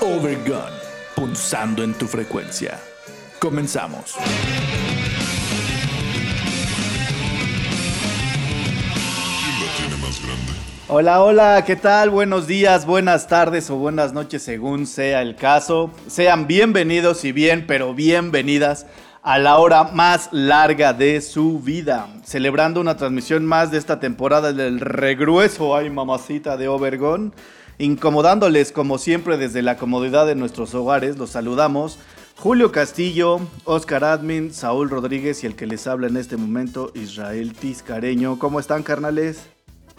[0.00, 0.70] Overgun,
[1.14, 2.80] punzando en tu frecuencia.
[3.38, 4.14] Comenzamos.
[10.88, 12.10] Hola, hola, ¿qué tal?
[12.10, 15.90] Buenos días, buenas tardes o buenas noches según sea el caso.
[16.06, 18.86] Sean bienvenidos y bien, pero bienvenidas
[19.26, 24.52] a la hora más larga de su vida, celebrando una transmisión más de esta temporada
[24.52, 27.34] del regrueso, ay mamacita de Obergón,
[27.78, 31.98] incomodándoles como siempre desde la comodidad de nuestros hogares, los saludamos.
[32.36, 37.52] Julio Castillo, Oscar Admin, Saúl Rodríguez y el que les habla en este momento, Israel
[37.52, 38.38] Tiscareño.
[38.38, 39.40] ¿Cómo están, carnales?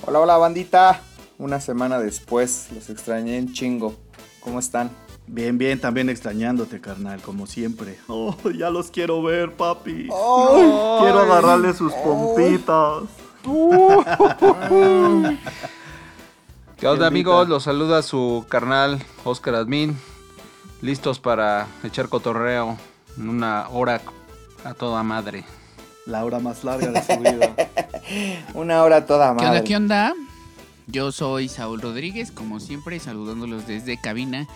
[0.05, 1.01] Hola, hola, bandita.
[1.37, 3.93] Una semana después, los extrañé en chingo.
[4.39, 4.89] ¿Cómo están?
[5.27, 7.99] Bien, bien, también extrañándote, carnal, como siempre.
[8.07, 10.07] Oh, ya los quiero ver, papi.
[10.07, 13.03] Quiero agarrarle sus pompitas.
[16.77, 17.49] ¿Qué onda amigos?
[17.49, 19.97] Los saluda su carnal Oscar Admin.
[20.81, 22.77] Listos para echar cotorreo
[23.17, 24.01] en una hora
[24.63, 25.43] a toda madre.
[26.05, 27.53] La hora más larga de su vida.
[28.53, 29.43] Una hora toda ¿Qué onda?
[29.43, 29.63] madre.
[29.63, 30.13] ¿Qué onda?
[30.85, 34.47] Yo soy Saúl Rodríguez, como siempre, saludándolos desde cabina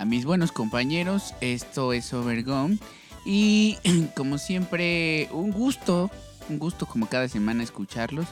[0.00, 1.34] a mis buenos compañeros.
[1.42, 2.78] Esto es Overgone.
[3.26, 3.78] Y
[4.16, 6.10] como siempre, un gusto,
[6.48, 8.26] un gusto como cada semana escucharlos.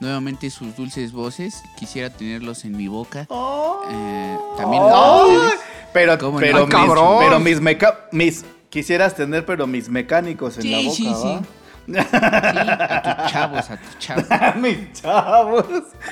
[0.00, 1.62] Nuevamente sus dulces voces.
[1.78, 3.28] Quisiera tenerlos en mi boca.
[3.90, 5.60] Eh, también a ustedes.
[5.92, 6.40] pero, ¿Cómo no?
[6.40, 6.66] pero,
[7.20, 11.04] Ay, pero mis meca- mis quisieras tener, pero mis mecánicos en Sí, la boca, sí,
[11.04, 11.28] sí.
[11.36, 11.42] ¿va?
[11.86, 14.56] Sí, a tus chavos, a tus chavos.
[14.56, 15.64] mis chavos.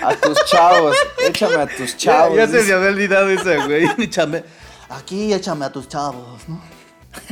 [0.02, 0.96] A tus chavos.
[1.28, 2.36] Échame a tus chavos.
[2.36, 3.88] ya se me había olvidado esa, güey.
[3.98, 4.44] Échame.
[4.90, 6.60] Aquí échame a tus chavos, ¿no?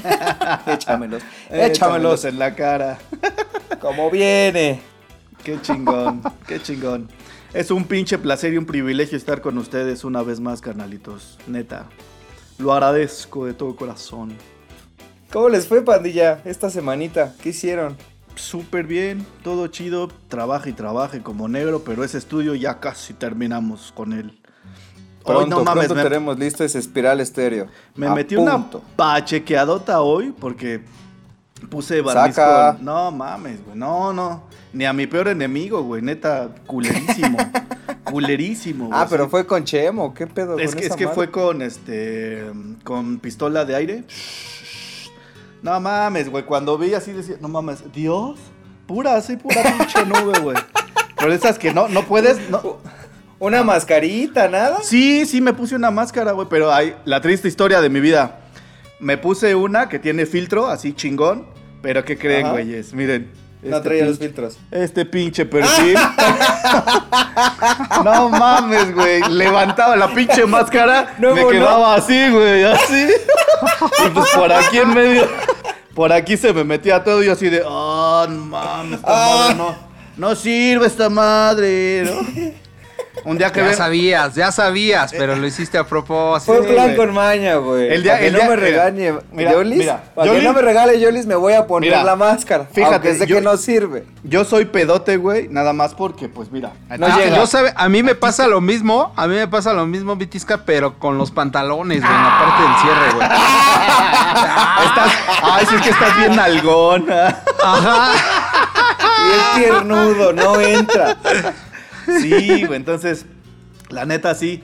[0.67, 1.23] Échamelos.
[1.51, 2.99] Échamelos en la cara.
[3.81, 4.81] Como viene.
[5.43, 7.09] Qué chingón, qué chingón.
[7.53, 11.39] Es un pinche placer y un privilegio estar con ustedes una vez más, carnalitos.
[11.47, 11.87] Neta.
[12.59, 14.37] Lo agradezco de todo corazón.
[15.33, 17.35] ¿Cómo les fue, pandilla, esta semanita?
[17.43, 17.97] ¿Qué hicieron?
[18.35, 20.09] Súper bien, todo chido.
[20.29, 24.39] Trabaja y trabaje como negro, pero ese estudio ya casi terminamos con él.
[25.25, 27.67] Hoy Pronto, no mames, pronto me, tenemos listo ese espiral estéreo.
[27.97, 28.79] me A metí punto.
[28.79, 30.81] una pachequeadota hoy porque
[31.69, 32.77] puse barniz Saca.
[32.77, 33.77] con- No mames, güey.
[33.77, 34.45] No, no.
[34.73, 36.01] Ni a mi peor enemigo, güey.
[36.03, 37.37] Neta, culerísimo.
[38.05, 38.87] culerísimo.
[38.87, 40.15] güey, Ah, pero fue con Chemo.
[40.15, 42.45] ¿Qué pedo Es con que, es que fue con este.
[42.85, 44.05] con pistola de aire.
[45.63, 46.45] No mames, güey.
[46.45, 48.39] Cuando vi así decía, no mames, Dios,
[48.87, 50.57] pura, así pura pinche nube, güey.
[51.19, 52.49] Pero esas que no, no puedes.
[52.49, 52.77] No.
[53.41, 54.79] Una mascarita, nada.
[54.83, 56.49] Sí, sí, me puse una máscara, güey.
[56.51, 58.41] Pero hay la triste historia de mi vida.
[59.01, 61.47] Me puse una que tiene filtro, así chingón.
[61.81, 62.93] Pero ¿qué creen, güeyes?
[62.93, 63.31] Miren.
[63.63, 64.57] No este traía los filtros.
[64.71, 65.95] Este pinche perfil.
[68.05, 69.21] no mames, güey.
[69.31, 71.15] Levantaba la pinche máscara.
[71.19, 71.49] No, me no.
[71.49, 72.65] quedaba así, güey.
[72.65, 73.09] Así.
[74.07, 75.29] Y pues por aquí en medio.
[75.95, 77.23] Por aquí se me metía todo.
[77.23, 77.63] Y así de.
[77.65, 79.01] Oh, no mames.
[79.01, 79.37] Esta Ah.
[79.39, 79.89] madre no.
[80.17, 82.53] No sirve esta madre, ¿no?
[83.29, 83.77] Un día que Ya ven.
[83.77, 86.55] sabías, ya sabías, pero lo hiciste a propósito.
[86.55, 87.93] Fue plan con maña, güey.
[87.93, 89.15] El día- Para que el no día- me regañe.
[89.33, 92.05] mira, Yolis, mira, para Yolis- que no me regale Yolis, me voy a poner Mira,
[92.05, 92.67] la máscara.
[92.73, 94.05] fíjate, sé yo- que no sirve.
[94.25, 95.49] Yo soy pedote, güey.
[95.49, 96.73] Nada más porque, pues mira.
[96.99, 97.37] No Ah, llega.
[97.37, 100.63] yo sabe, a mí me pasa lo mismo, a mí me pasa lo mismo, Vitisca,
[100.65, 103.29] pero con los pantalones, güey, en la parte del cierre, güey.
[104.87, 105.13] Estás.
[105.43, 107.43] Ay, sí es que estás bien nalgona.
[107.63, 108.13] Ajá.
[109.29, 111.17] Y es tiernudo, no entra.
[112.21, 113.27] Sí, güey, entonces,
[113.91, 114.63] la neta sí,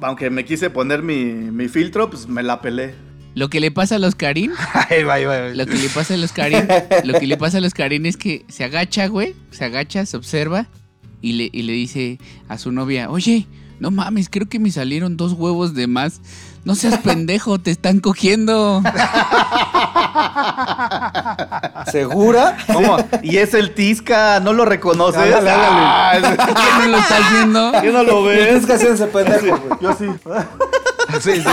[0.00, 2.94] aunque me quise poner mi, mi filtro, pues me la pelé.
[3.34, 4.52] Lo que le pasa a los Karim
[5.04, 5.48] va, ahí va.
[5.50, 6.66] Lo que le pasa a los Karin,
[7.04, 10.16] lo que le pasa a los Karin es que se agacha, güey, se agacha, se
[10.16, 10.68] observa
[11.20, 13.46] y le, y le dice a su novia, oye,
[13.78, 16.20] no mames, creo que me salieron dos huevos de más.
[16.66, 18.82] No seas pendejo, te están cogiendo.
[21.92, 22.56] ¿Segura?
[22.72, 22.96] ¿Cómo?
[23.22, 25.22] Y es el Tisca, ¿no lo reconoces?
[25.22, 26.36] Ándale, ándale.
[26.38, 27.72] Ah, ¿Qué no lo estás viendo?
[27.80, 28.66] ¿Qué no lo Es ves?
[28.66, 29.78] que haciéndose pendejo, güey.
[29.80, 30.06] Yo sí.
[31.20, 31.48] Sí, sí, sí,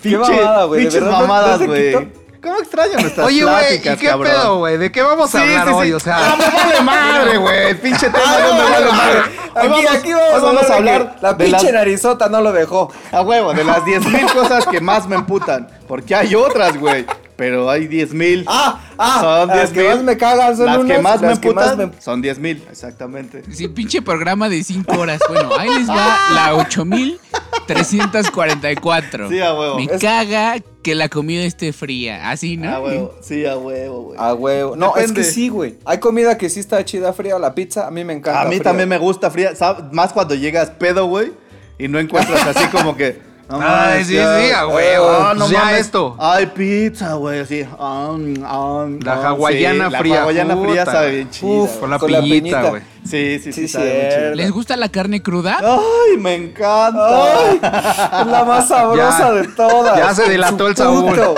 [0.00, 0.10] sí.
[0.10, 1.92] Qué mamada, güey, de Pinches verdad, ¿no- no mamadas, se güey.
[2.42, 4.32] ¿Cómo extraño nuestras Oye, güey, ¿y qué cabrón?
[4.32, 4.78] pedo, güey?
[4.78, 5.76] ¿De qué vamos a Sí, hablar sí, sí.
[5.78, 5.92] hoy?
[5.92, 7.74] O Ah, sea, me vale madre, güey.
[7.80, 9.20] Pinche tema Ah, no me no, vale no, madre.
[9.54, 11.16] Aquí, Hoy aquí vamos, a hablar.
[11.20, 12.92] La pinche las- narizota no lo dejó.
[13.12, 15.68] A huevo, de las 10.000 cosas que más me emputan.
[15.86, 17.04] Porque hay otras, güey.
[17.36, 18.44] pero hay 10 mil.
[18.48, 19.96] Ah, ah, Son las que 10,000.
[19.96, 22.22] más me cagan son las que unas, más me las que emputan más me- son
[22.22, 23.42] 10 mil, exactamente.
[23.50, 25.20] Sí, pinche programa de 5 horas.
[25.28, 29.28] Bueno, ahí les va la 8344.
[29.28, 29.76] Sí, a huevo.
[29.76, 32.30] Me Es- caga que la comida esté fría.
[32.30, 32.70] Así, ¿no?
[32.74, 34.18] A huevo, sí, a huevo, güey.
[34.18, 34.76] A huevo.
[34.76, 35.20] No, Depende.
[35.20, 35.76] es que sí, güey.
[35.84, 37.38] Hay comida que sí está chida fría.
[37.38, 38.42] La pizza, a mí me encanta.
[38.42, 38.62] A mí fría.
[38.64, 41.32] también me gusta fría, ¿sab- más cuando llegas pedo, güey,
[41.78, 43.29] y no encuentras así como que...
[43.50, 45.06] no Ay, mames, sí, ya- sí, a huevo.
[45.10, 45.80] Ah, no Pues ya mames.
[45.80, 46.16] esto.
[46.18, 47.62] Ay, pizza, güey, así.
[47.78, 51.50] um, um, La um, hawaiana sí, fría, La hawaiana fría sabe bien chida.
[51.50, 51.76] Uf.
[51.78, 52.82] Con la piñita, güey.
[53.04, 54.18] Sí, sí, sí, Sí, sabe bien cierto.
[54.26, 54.34] chido.
[54.36, 55.58] ¿Les gusta la carne cruda?
[55.60, 57.08] Ay, me encanta.
[57.24, 59.32] Ay, es la más sabrosa Ya.
[59.32, 59.96] de todas.
[59.98, 61.34] Ya se delató el sabor.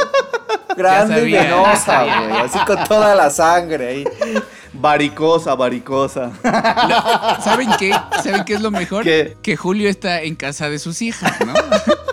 [0.77, 2.41] Grande Ya y ya venosa, güey.
[2.41, 4.05] Así con toda la sangre ahí.
[4.75, 6.31] Varicosa, varicosa.
[7.43, 7.95] ¿Saben qué?
[8.23, 9.05] ¿Saben qué es lo mejor?
[9.05, 9.37] ¿Qué?
[9.43, 11.53] Que Julio está en casa de sus hijas, ¿no?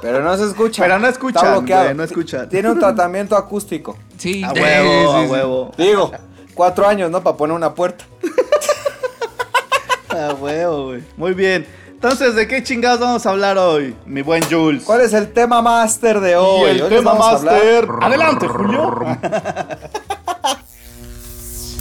[0.01, 0.83] Pero no se escucha.
[0.83, 1.83] Pero no escuchan, Está bloqueado.
[1.85, 2.49] güey, no escuchan.
[2.49, 3.97] Tiene un tratamiento acústico.
[4.17, 4.43] Sí.
[4.43, 5.71] A sí, huevo, sí, a huevo.
[5.77, 6.11] Digo,
[6.53, 7.21] cuatro años, ¿no?
[7.23, 8.05] Para poner una puerta.
[10.09, 11.03] A huevo, güey.
[11.17, 11.67] Muy bien.
[11.89, 14.83] Entonces, ¿de qué chingados vamos a hablar hoy, mi buen Jules?
[14.83, 16.67] ¿Cuál es el tema máster de hoy?
[16.67, 17.87] Y el Hoy tema máster.
[18.01, 18.99] Adelante, Julio.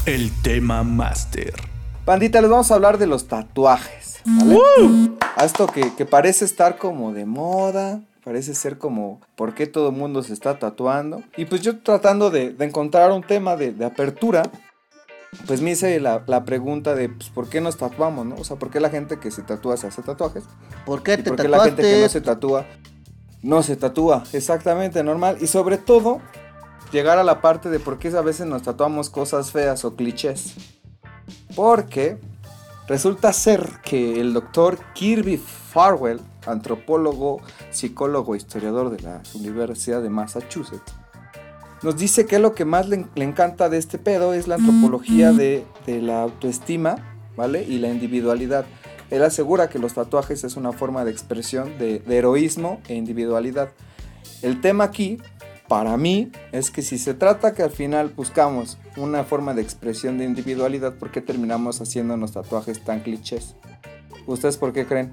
[0.09, 1.53] El tema máster.
[2.07, 4.23] Pandita, les vamos a hablar de los tatuajes.
[4.25, 4.59] ¿vale?
[5.37, 9.91] A esto que, que parece estar como de moda, parece ser como por qué todo
[9.91, 11.23] el mundo se está tatuando.
[11.37, 14.45] Y pues yo tratando de, de encontrar un tema de, de apertura,
[15.47, 18.37] pues me hice la, la pregunta de pues, por qué nos tatuamos, ¿no?
[18.37, 20.45] O sea, por qué la gente que se tatúa se hace tatuajes.
[20.87, 22.65] ¿Por qué ¿Y por qué la gente que no se tatúa
[23.43, 24.25] no se tatúa?
[24.33, 25.37] Exactamente, normal.
[25.43, 26.23] Y sobre todo,
[26.93, 30.55] llegar a la parte de por qué a veces nos tatuamos cosas feas o clichés.
[31.55, 32.19] Porque
[32.87, 37.41] resulta ser que el doctor Kirby Farwell, antropólogo,
[37.71, 40.95] psicólogo historiador de la Universidad de Massachusetts,
[41.83, 45.33] nos dice que lo que más le, le encanta de este pedo es la antropología
[45.33, 46.97] de, de la autoestima,
[47.37, 47.63] ¿vale?
[47.63, 48.67] Y la individualidad.
[49.11, 53.71] Él asegura que los tatuajes es una forma de expresión de, de heroísmo e individualidad.
[54.43, 55.19] El tema aquí,
[55.69, 60.19] para mí, es que si se trata que al final buscamos una forma de expresión
[60.19, 63.55] de individualidad, ¿por qué terminamos haciéndonos tatuajes tan clichés?
[64.27, 65.13] ¿Ustedes por qué creen?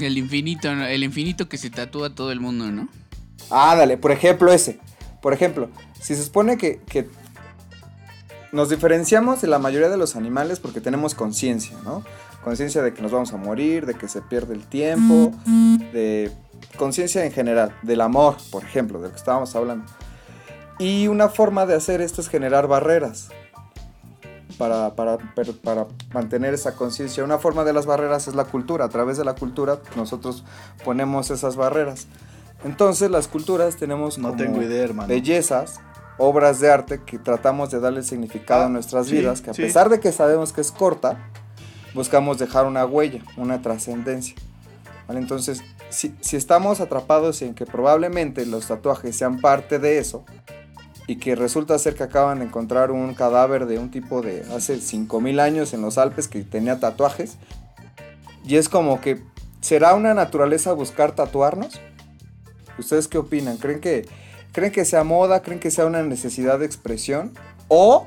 [0.00, 2.88] El infinito, el infinito que se tatúa todo el mundo, ¿no?
[3.50, 4.78] Ah, dale, por ejemplo ese.
[5.20, 5.68] Por ejemplo,
[6.00, 7.08] si se supone que, que
[8.52, 12.04] nos diferenciamos de la mayoría de los animales porque tenemos conciencia, ¿no?
[12.42, 15.30] Conciencia de que nos vamos a morir, de que se pierde el tiempo,
[15.92, 16.30] de
[16.76, 19.84] conciencia en general, del amor, por ejemplo, de lo que estábamos hablando.
[20.78, 23.28] Y una forma de hacer esto es generar barreras
[24.58, 25.18] para, para,
[25.62, 27.22] para mantener esa conciencia.
[27.22, 28.86] Una forma de las barreras es la cultura.
[28.86, 30.44] A través de la cultura nosotros
[30.84, 32.06] ponemos esas barreras.
[32.64, 35.80] Entonces las culturas tenemos No como tengo idea, bellezas,
[36.18, 39.54] obras de arte que tratamos de darle significado Ah, a nuestras sí, vidas, que a
[39.54, 39.62] sí.
[39.62, 41.18] pesar de que sabemos que es corta,
[41.94, 44.34] buscamos dejar una huella, una trascendencia.
[45.06, 45.20] ¿Vale?
[45.20, 50.24] Entonces, si, si estamos atrapados en que probablemente los tatuajes sean parte de eso,
[51.06, 54.80] y que resulta ser que acaban de encontrar un cadáver de un tipo de hace
[54.80, 57.36] 5000 años en los Alpes que tenía tatuajes,
[58.44, 59.22] y es como que,
[59.60, 61.80] ¿será una naturaleza buscar tatuarnos?
[62.78, 63.56] ¿Ustedes qué opinan?
[63.56, 64.08] ¿Creen que,
[64.52, 65.42] ¿Creen que sea moda?
[65.42, 67.32] ¿Creen que sea una necesidad de expresión?
[67.68, 68.06] ¿O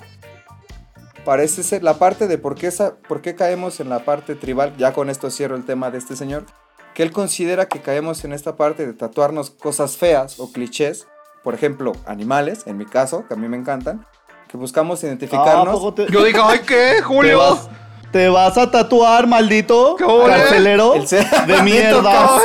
[1.26, 4.74] parece ser la parte de por qué, esa, por qué caemos en la parte tribal?
[4.78, 6.46] Ya con esto cierro el tema de este señor.
[6.94, 11.08] Que él considera que caemos en esta parte de tatuarnos cosas feas o clichés.
[11.44, 14.06] Por ejemplo, animales, en mi caso, que a mí me encantan.
[14.48, 15.76] Que buscamos Ah, ¿a identificarnos.
[15.76, 17.40] poco te, Yo digo, ay, ¿qué, te Julio?
[17.40, 17.68] vas,
[18.12, 19.96] te vas a tatuar, maldito?
[19.98, 20.34] ¿Qué ole?
[20.34, 20.94] ¿Carcelero?
[20.96, 22.40] El ser- de mierda.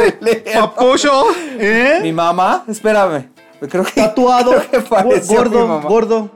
[0.53, 1.23] Papucho.
[1.59, 2.01] ¿Eh?
[2.03, 3.31] Mi mamá, espérame.
[3.69, 4.53] Creo que Tatuado.
[4.71, 5.89] creo que mi gordo, mamá.
[5.89, 6.31] gordo.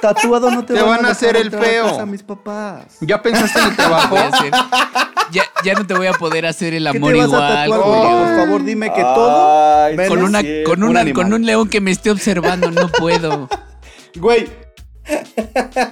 [0.00, 1.84] Tatuado no te, Te van a hacer el a feo.
[1.86, 2.84] casa mis papás.
[3.00, 4.16] ¿Ya pensaste en el trabajo?
[4.16, 4.30] A
[5.30, 7.80] ya, ya no te voy a poder hacer el ¿Qué amor te vas a igual,
[7.80, 7.80] tatuar?
[8.28, 9.84] Por favor, dime que todo.
[9.84, 12.88] Ay, Con, una, sí, con, un una- con un león que me esté observando, no
[12.88, 13.48] puedo.
[14.16, 14.48] Güey,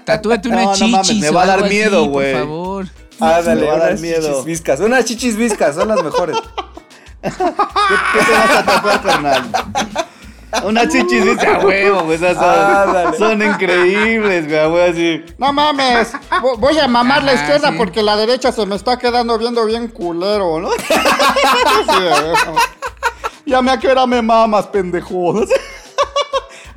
[0.05, 2.33] Tatúate una No, no mames, me va a dar así, miedo, güey.
[2.33, 2.87] Por favor.
[3.19, 4.29] Ándale, Me va a dar miedo.
[4.29, 4.81] chichis viscas.
[4.81, 6.37] Unas chichis viscas, son las mejores.
[7.23, 9.50] ¿qué, qué te vas a tatuar, carnal?
[10.65, 12.17] Una chichis, dice, a huevo, güey.
[12.17, 13.17] Esas Ándale.
[13.19, 15.25] son, son increíbles, güey, güey, así.
[15.38, 17.75] No mames, vo- voy a mamar la Ajá, izquierda sí.
[17.76, 20.71] porque la derecha se me está quedando viendo bien culero, ¿no?
[21.87, 22.05] Sí.
[23.47, 25.35] Ya me a qué hora me mamas, pendejo.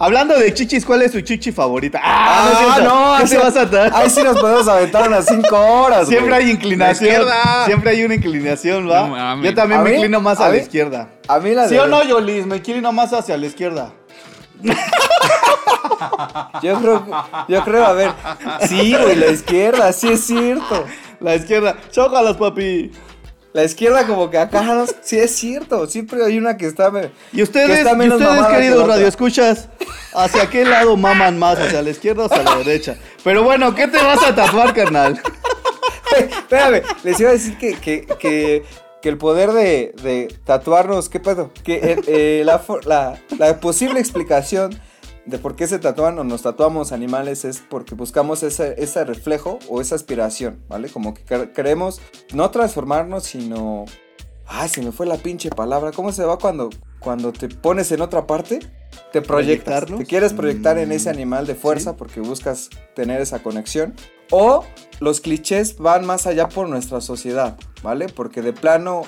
[0.01, 1.99] Hablando de chichis, ¿cuál es tu chichi favorita?
[2.01, 2.93] Ah, no, es cierto.
[3.17, 3.91] ¿Qué ahí sí- vas a tatuar?
[4.01, 6.07] Ahí sí nos podemos aventar unas 5 horas.
[6.07, 7.25] Siempre hay inclinación.
[7.65, 9.07] Siempre hay una inclinación, ¿va?
[9.35, 9.43] No.
[9.43, 9.95] Yo también ¿A me mí?
[9.97, 11.09] inclino más ¿A a, la izquierda.
[11.27, 12.45] A mí la ¿Sí de- o no, Yolis?
[12.45, 13.91] Me inclino más hacia la izquierda.
[16.61, 17.05] Yo creo,
[17.47, 18.11] yo creo, a ver.
[18.67, 20.85] Sí, güey, la izquierda, sí es cierto.
[21.19, 21.75] La izquierda.
[21.91, 22.91] Chócalas, papi.
[23.59, 25.85] La izquierda como que acá, no, sí es cierto.
[25.87, 26.89] Siempre hay una que está...
[26.91, 28.93] me- Y que ustedes, y ustedes que queridos otra.
[28.95, 29.67] radioescuchas,
[30.13, 31.59] ¿hacia qué lado maman más?
[31.59, 32.95] ¿Hacia la izquierda o hacia la derecha?
[33.23, 35.21] Pero bueno, ¿qué te vas a tatuar, carnal?
[36.17, 38.63] Espérame, les iba a decir que, que, que,
[39.01, 41.51] que el poder de, de tatuarnos, ¿qué pedo?
[41.63, 44.79] Que eh, eh, la, la posible explicación
[45.25, 49.59] de por qué se tatúan o nos tatuamos animales es porque buscamos ese, ese reflejo
[49.67, 50.89] o esa aspiración, ¿vale?
[50.89, 52.01] Como que quer- queremos
[52.33, 53.85] no transformarnos, sino...
[54.51, 55.91] Ay, se me fue la pinche palabra.
[55.91, 58.57] ¿Cómo se va cuando, cuando te pones en otra parte?
[59.11, 59.85] Te proyectas.
[59.85, 63.93] Te quieres proyectar en Mm, ese animal de fuerza porque buscas tener esa conexión.
[64.31, 64.65] O
[64.99, 68.07] los clichés van más allá por nuestra sociedad, ¿vale?
[68.09, 69.03] Porque de plano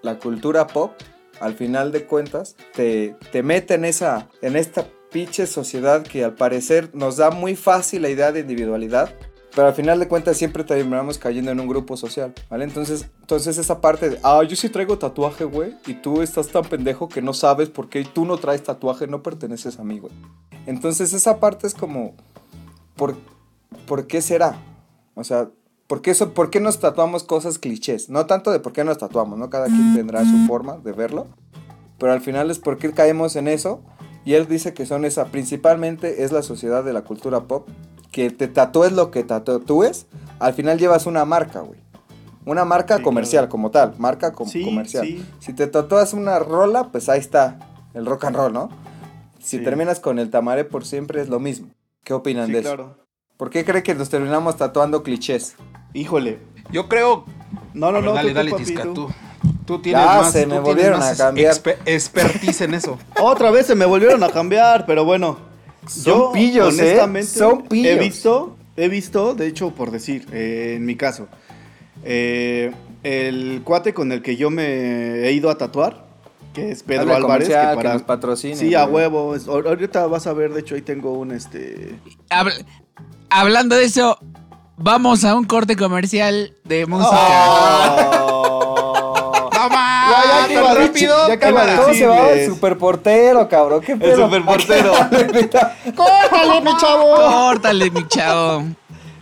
[0.00, 0.92] la cultura pop,
[1.40, 6.34] al final de cuentas, te, te mete en, esa, en esta pinche sociedad que al
[6.34, 9.14] parecer nos da muy fácil la idea de individualidad.
[9.54, 12.64] Pero al final de cuentas siempre terminamos cayendo en un grupo social, ¿vale?
[12.64, 16.64] Entonces, entonces esa parte de, ah, yo sí traigo tatuaje, güey, y tú estás tan
[16.64, 20.12] pendejo que no sabes por qué tú no traes tatuaje, no perteneces a mí, güey.
[20.66, 22.14] Entonces esa parte es como,
[22.94, 23.16] ¿por,
[23.86, 24.60] ¿por qué será?
[25.14, 25.48] O sea,
[25.88, 28.10] ¿por qué, eso, ¿por qué nos tatuamos cosas clichés?
[28.10, 29.50] No tanto de por qué nos tatuamos, ¿no?
[29.50, 31.26] Cada quien tendrá su forma de verlo.
[31.98, 33.82] Pero al final es por qué caemos en eso.
[34.28, 37.66] Y él dice que son esa, principalmente es la sociedad de la cultura pop.
[38.12, 40.04] Que te tatúes lo que tatúes,
[40.38, 41.80] al final llevas una marca, güey.
[42.44, 43.50] Una marca Sí, comercial claro.
[43.50, 45.06] como tal, marca com- Sí, comercial.
[45.06, 45.24] sí.
[45.38, 47.58] Si te tatúas una rola, pues ahí está,
[47.94, 48.68] el rock and roll, ¿no?
[49.38, 49.64] Si Sí.
[49.64, 51.68] terminas con el tamaré por siempre es lo mismo.
[52.04, 52.68] ¿Qué opinan Sí, de eso?
[52.74, 52.98] claro.
[53.38, 55.56] ¿Por qué cree que nos terminamos tatuando clichés?
[55.94, 56.38] Híjole.
[56.70, 57.24] Yo creo.
[57.72, 58.12] No, no, ver, no.
[58.12, 58.92] dale, tú, dale, papi, Tisca, tú.
[58.92, 59.08] tú.
[59.68, 60.32] Tú tienes Ya, más.
[60.32, 61.54] se tú me tienes volvieron más a cambiar.
[61.84, 62.98] expertise en eso.
[63.20, 65.38] Otra vez se me volvieron a cambiar, pero bueno.
[65.86, 66.82] Son pillos, ¿eh?
[66.82, 67.92] honestamente, Son pillos.
[67.92, 71.28] He visto, he visto, de hecho, por decir, eh, en mi caso,
[72.02, 72.72] eh,
[73.02, 76.06] el cuate con el que yo me he ido a tatuar,
[76.54, 77.76] que es Pedro Álvarez, que para...
[77.82, 78.56] que nos patrocine.
[78.56, 79.34] Sí, a huevo.
[79.48, 81.94] Ahorita vas a ver, de hecho, ahí tengo un este.
[82.30, 82.64] Habl-
[83.30, 84.18] hablando de eso,
[84.78, 87.10] vamos a un corte comercial de música.
[87.16, 88.37] Oh.
[90.86, 91.28] Rápido!
[91.28, 92.54] ya que iba a ¿Cómo se va el decirles.
[92.54, 93.80] superportero, cabrón?
[93.82, 94.24] ¿Qué pedo?
[94.24, 94.92] superportero.
[95.94, 97.14] ¡Córtale, mi chavo!
[97.16, 98.64] Córtale, mi chavo.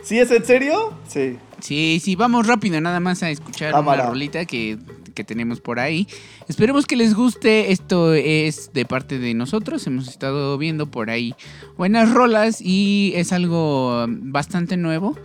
[0.03, 0.95] ¿Sí es en serio?
[1.09, 1.39] Sí.
[1.61, 4.03] Sí, sí, vamos rápido nada más a escuchar Cámara.
[4.03, 4.79] una rolita que,
[5.15, 6.07] que tenemos por ahí.
[6.49, 7.73] Esperemos que les guste.
[7.73, 9.85] Esto es de parte de nosotros.
[9.87, 11.35] Hemos estado viendo por ahí
[11.77, 15.17] buenas rolas y es algo bastante nuevo.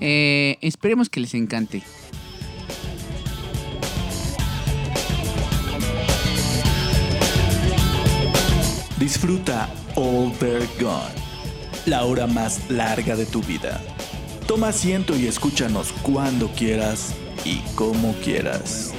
[0.00, 1.82] Eh, esperemos que les encante.
[9.04, 11.12] Disfruta All They're Gone,
[11.84, 13.78] la hora más larga de tu vida.
[14.46, 18.94] Toma asiento y escúchanos cuando quieras y como quieras.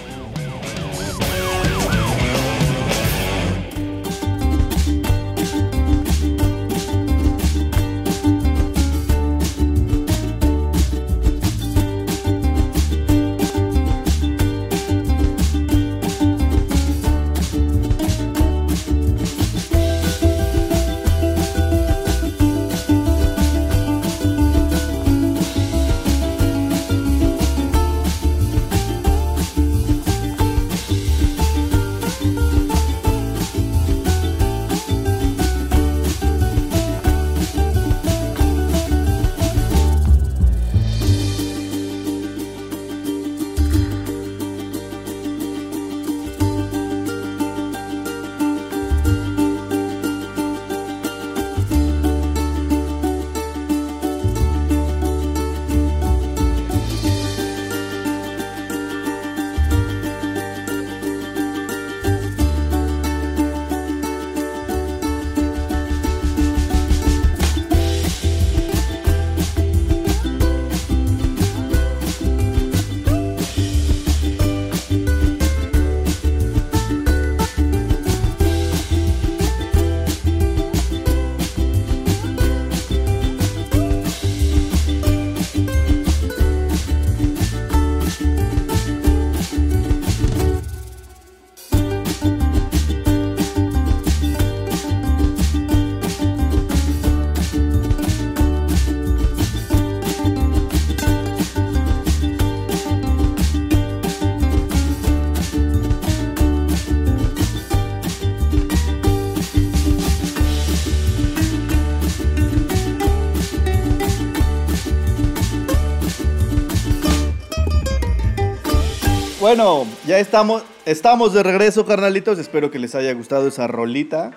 [119.57, 122.39] Bueno, ya estamos, estamos de regreso, carnalitos.
[122.39, 124.31] Espero que les haya gustado esa rolita.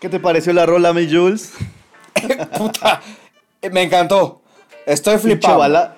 [0.00, 1.52] ¿Qué te pareció la rola, mi Jules?
[2.58, 3.00] Puta,
[3.70, 4.40] me encantó.
[4.86, 5.58] Estoy flipado.
[5.60, 5.94] bala-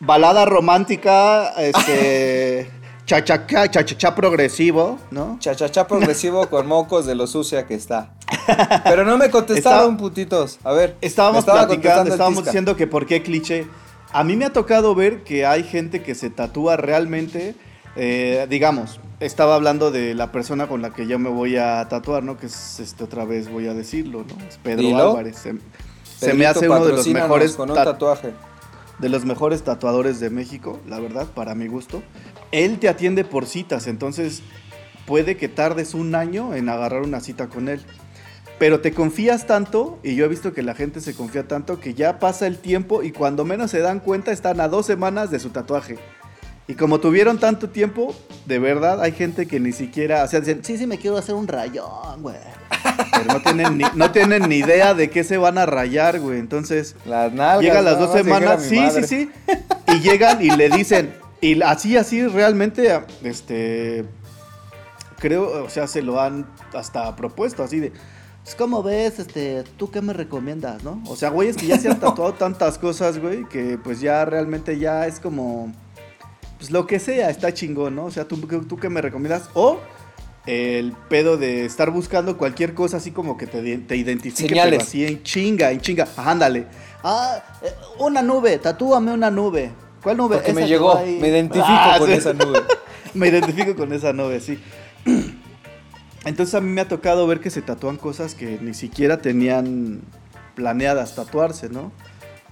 [0.00, 2.70] balada romántica, este.
[3.04, 5.36] Chachachá, chachachá progresivo, ¿no?
[5.38, 8.14] Chachachá progresivo con mocos de lo sucia que está.
[8.84, 10.58] Pero no me contestaron, Estaba- putitos.
[10.64, 10.96] A ver.
[11.02, 13.66] Estábamos estaba platicando, estábamos diciendo que por qué cliché.
[14.12, 17.54] A mí me ha tocado ver que hay gente que se tatúa realmente,
[17.96, 22.22] eh, digamos, estaba hablando de la persona con la que yo me voy a tatuar,
[22.22, 22.36] ¿no?
[22.36, 24.44] Que es, este, otra vez voy a decirlo, ¿no?
[24.46, 25.10] Es Pedro Dilo.
[25.10, 25.36] Álvarez.
[25.38, 25.54] Se,
[26.18, 28.32] se me hace uno de los mejores con un ta- tatuaje.
[28.98, 32.02] de los mejores tatuadores de México, la verdad, para mi gusto.
[32.52, 34.42] Él te atiende por citas, entonces
[35.06, 37.80] puede que tardes un año en agarrar una cita con él.
[38.58, 41.92] Pero te confías tanto, y yo he visto que la gente se confía tanto, que
[41.92, 45.38] ya pasa el tiempo y cuando menos se dan cuenta están a dos semanas de
[45.40, 45.98] su tatuaje.
[46.68, 50.64] Y como tuvieron tanto tiempo, de verdad hay gente que ni siquiera, o sea, dicen,
[50.64, 52.36] sí, sí, me quiero hacer un rayón, güey.
[53.12, 56.40] Pero no tienen, ni, no tienen ni idea de qué se van a rayar, güey.
[56.40, 57.62] Entonces, Las nalgas.
[57.62, 59.30] Llegan las dos semanas, sí, sí, sí.
[59.94, 64.04] Y llegan y le dicen, y así, así realmente, este,
[65.18, 67.92] creo, o sea, se lo han hasta propuesto, así de,
[68.42, 71.02] pues, ¿cómo ves, este, tú qué me recomiendas, no?
[71.06, 74.24] O sea, güey, es que ya se han tatuado tantas cosas, güey, que pues ya
[74.24, 75.72] realmente ya es como,
[76.58, 78.06] pues lo que sea, está chingón, ¿no?
[78.06, 78.36] O sea, ¿tú,
[78.66, 79.48] tú qué me recomiendas?
[79.54, 79.78] O
[80.46, 84.70] el pedo de estar buscando cualquier cosa así como que te, te identifique, Señales.
[84.72, 86.04] pero así en chinga, en chinga.
[86.16, 86.66] Ajá, ándale.
[87.02, 89.70] Ah, eh, una nube, tatúame una nube.
[90.02, 90.36] ¿Cuál nube?
[90.36, 90.96] Porque Esa me que llegó.
[90.96, 91.18] ahí.
[91.20, 92.14] Me identifico Ah, con sí.
[92.14, 92.60] esa nube.
[93.14, 94.58] me identifico con esa nube, sí.
[96.24, 100.00] Entonces a mí me ha tocado ver que se tatúan cosas que ni siquiera tenían
[100.54, 101.92] planeadas tatuarse, ¿no?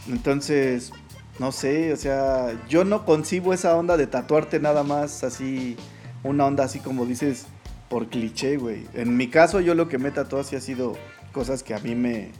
[0.08, 0.92] Entonces,
[1.38, 5.76] no sé, o sea, yo no concibo esa onda de tatuarte nada más así,
[6.23, 7.47] una onda así como dices,
[7.88, 8.87] por cliché, güey.
[8.95, 10.97] En mi caso, yo lo que me he tatuado así ha sido
[11.33, 12.31] cosas que a mí me,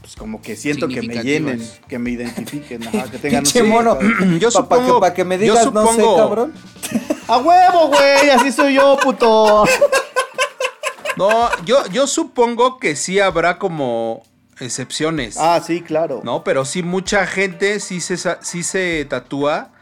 [0.00, 3.42] pues como que siento que me llenen, que me identifiquen, ajá, que tengan...
[3.44, 3.98] Pinche sí, mono.
[3.98, 4.38] cabrón.
[4.40, 4.94] Yo supongo.
[4.96, 6.52] que, pa' que me digas, no sé, cabrón.
[7.28, 8.28] ¡A huevo, güey!
[8.28, 9.64] Así soy yo, puto.
[11.16, 14.22] No, yo, yo supongo que sí habrá como
[14.60, 15.36] excepciones.
[15.38, 16.20] Ah, sí, claro.
[16.24, 16.44] ¿no?
[16.44, 19.72] Pero sí mucha gente sí se, sí se tatúa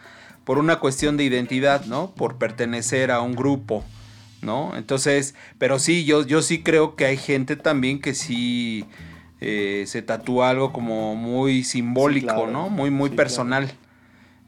[0.45, 2.11] por una cuestión de identidad, ¿no?
[2.15, 3.85] Por pertenecer a un grupo,
[4.41, 4.77] ¿no?
[4.77, 8.85] Entonces, pero sí, yo, yo sí creo que hay gente también que sí
[9.41, 12.51] eh, se tatúa algo como muy simbólico, claro.
[12.51, 12.69] ¿no?
[12.69, 13.73] Muy, muy Sí, personal.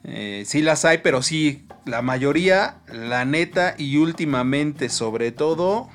[0.05, 5.89] Eh, sí las hay, pero sí, la mayoría, la neta, y últimamente sobre todo,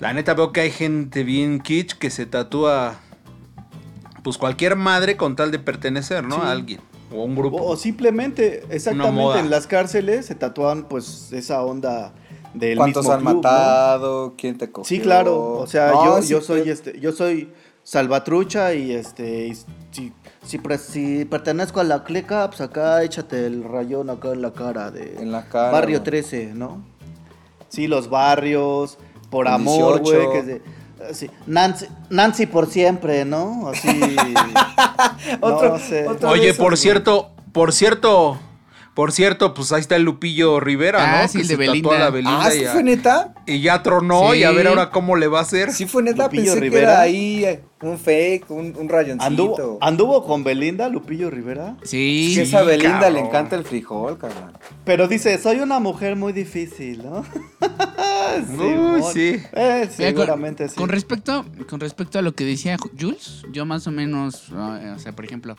[0.00, 2.96] la neta veo que hay gente bien kitsch que se tatúa
[4.22, 6.36] pues cualquier madre con tal de pertenecer, ¿no?
[6.36, 6.40] Sí.
[6.42, 6.80] A alguien
[7.12, 7.56] o a un grupo.
[7.58, 8.74] O, o simplemente, moda.
[8.74, 12.12] exactamente, en las cárceles se tatúan pues esa onda
[12.54, 13.36] del ¿Cuántos mismo han club, ¿no?
[13.42, 14.34] matado?
[14.36, 14.88] ¿Quién te cogió?
[14.88, 15.54] Sí, claro.
[15.58, 17.50] O sea, No, yo, sí, yo soy este, yo soy
[17.82, 19.54] salvatrucha y este y
[19.90, 20.12] si,
[20.44, 24.52] si, pre- si pertenezco a la clica, pues acá échate el rayón acá en la
[24.52, 26.04] cara de En la cara, Barrio güey.
[26.04, 26.84] 13, ¿no?
[27.68, 28.98] Sí, los barrios,
[29.30, 30.30] por amor, 18.
[30.30, 33.68] güey, se- sí, Nancy, Nancy por siempre, ¿no?
[33.68, 33.88] Así.
[35.40, 36.06] Otro- no sé.
[36.08, 38.38] otro- Oye, por cierto, por cierto,
[39.00, 41.28] por cierto, pues ahí está el Lupillo Rivera, Ah, ¿no?
[41.28, 42.38] sí, que el se de tatuó a la Belinda.
[42.38, 43.34] Belinda Ah, ¿sí fue neta?
[43.46, 44.56] y ya tronó y a Sí.
[44.56, 45.72] ver ahora cómo le va a hacer.
[45.72, 46.92] Sí fue neta, Lupillo pensé que Rivera.
[46.92, 49.24] era ahí eh, un fake, un, un rayoncito.
[49.24, 51.78] ¿Anduvo, ¿Anduvo con Belinda, Lupillo Rivera?
[51.82, 52.32] Sí.
[52.34, 53.14] Que esa Belinda cabrón.
[53.14, 54.58] le encanta el frijol, carnal.
[54.84, 57.24] Pero dice, soy una mujer muy difícil, ¿no?
[58.58, 59.42] Uy, sí.
[59.52, 60.74] Eh, Mira, con- seguramente sí.
[60.76, 64.94] Con respecto, con respecto a lo que decía Ju- Jules, yo más o menos, ah,
[64.94, 65.56] o sea, por ejemplo,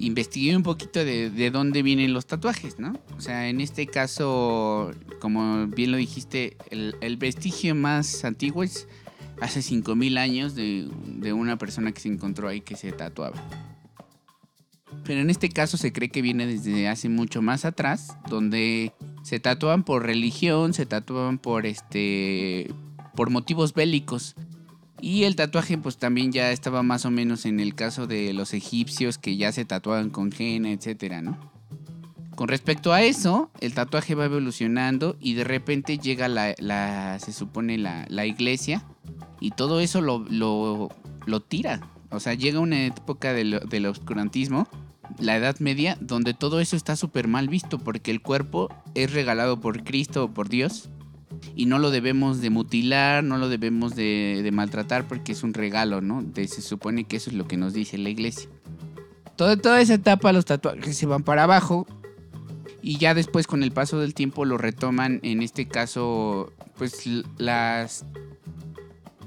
[0.00, 2.98] investigué un poquito de, de dónde vienen los tatuajes, ¿no?
[3.16, 8.88] O sea, en este caso, como bien lo dijiste, el, vestigio más antiguo es
[9.40, 13.36] hace 5000 años de, de una persona que se encontró ahí que se tatuaba.
[15.04, 19.38] Pero en este caso se cree que viene desde hace mucho más atrás, donde se
[19.38, 22.70] tatúan por religión, se tatúan por este
[23.14, 24.34] por motivos bélicos.
[25.02, 28.54] Y el tatuaje pues también ya estaba más o menos en el caso de los
[28.54, 31.38] egipcios que ya se tatuaban con henna, etcétera, ¿no?
[32.36, 37.76] Con respecto a eso, el tatuaje va evolucionando y de repente llega la, se supone
[37.76, 38.84] la, la iglesia
[39.40, 40.88] y todo eso lo, lo,
[41.26, 41.80] lo tira.
[42.10, 44.68] O sea, llega una época del, del oscurantismo,
[45.18, 49.60] la Edad Media, donde todo eso está súper mal visto porque el cuerpo es regalado
[49.60, 50.88] por Cristo o por Dios
[51.56, 55.54] y no lo debemos de mutilar, no lo debemos de, de maltratar porque es un
[55.54, 56.22] regalo, ¿no?
[56.22, 58.48] De- se supone que eso es lo que nos dice la iglesia.
[59.36, 61.86] Toda, toda esa etapa los tatuajes se van para abajo
[62.82, 68.04] Y ya después con el paso del tiempo lo retoman, en este caso, pues las...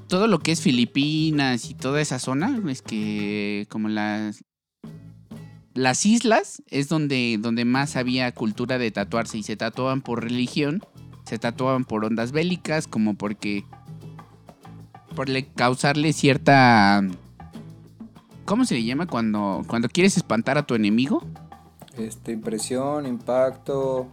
[0.07, 4.43] Todo lo que es Filipinas y toda esa zona, es que como las...
[5.75, 10.83] Las islas es donde, donde más había cultura de tatuarse y se tatuaban por religión,
[11.33, 13.63] se tatuaban por ondas bélicas, como porque...
[15.15, 17.01] Por le- causarle cierta...
[18.45, 21.25] ¿Cómo se le llama cuando, cuando quieres espantar a tu enemigo?
[21.97, 24.09] Este, impresión, impacto.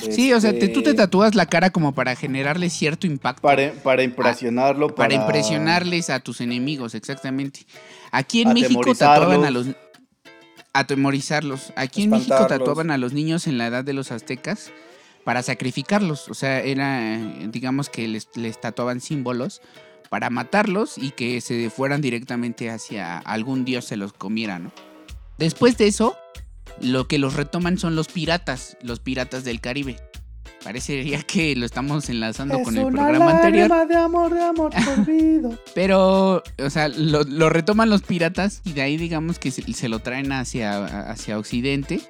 [0.00, 3.42] Sí, o sea, te- tú te este, tatúas la cara como para generarle cierto impacto.
[3.42, 7.66] Para, para impresionarlo, Ah, Para, para, impresionarles a tus enemigos, exactamente.
[8.12, 9.66] Aquí en México tatuaban a los...
[10.72, 11.72] Atemorizarlos.
[11.74, 14.70] Aquí en México tatuaban a los niños en la edad de los aztecas
[15.24, 16.28] para sacrificarlos.
[16.28, 19.60] O sea, era, eh, digamos que les, les tatuaban símbolos
[20.10, 24.72] para matarlos y que se fueran directamente hacia algún dios se los comiera, ¿no?
[25.38, 26.16] Después de eso,
[26.80, 29.96] lo que los retoman son los piratas, los piratas del Caribe.
[30.62, 33.88] Parecería que lo estamos enlazando Es con el una programa anterior.
[33.88, 35.58] de amor, de amor perdido.
[35.74, 39.88] Pero, o sea, lo, lo retoman los piratas y de ahí digamos que se, se
[39.88, 42.00] lo traen hacia, hacia Occidente.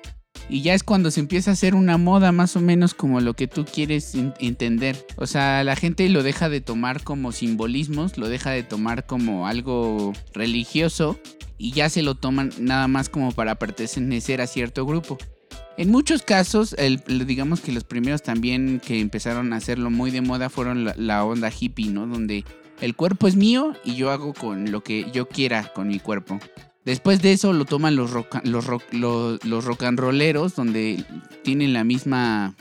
[0.49, 3.35] Y ya es cuando se empieza a hacer una moda más o menos como lo
[3.35, 5.07] que tú quieres en- entender.
[5.17, 9.47] O sea, la gente lo deja de tomar como simbolismos, lo deja de tomar como
[9.47, 11.19] algo religioso
[11.59, 15.17] y ya se lo toman nada más como para pertenecer a cierto grupo.
[15.79, 20.21] En muchos casos, el- digamos que los primeros también que empezaron a hacerlo muy de
[20.21, 22.07] moda fueron la onda hippie, ¿no?
[22.07, 22.45] Donde
[22.83, 26.41] el cuerpo es mío y yo hago con lo que yo quiera con mi cuerpo.
[26.85, 31.05] Después de eso lo toman los rock, los los rock and rolleros, donde
[31.43, 32.55] tienen la misma,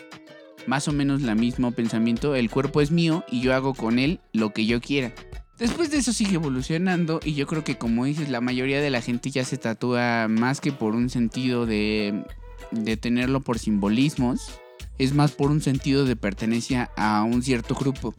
[0.67, 2.35] más o menos la mismo pensamiento.
[2.35, 5.11] El cuerpo es mío y yo hago con él lo que yo quiera.
[5.57, 9.01] Después de eso sigue evolucionando y yo creo que como dices, la mayoría de la
[9.01, 12.23] gente ya se tatúa más que por un sentido de,
[12.71, 14.59] de tenerlo por simbolismos,
[14.97, 18.15] es más por un sentido de pertenencia a un cierto grupo.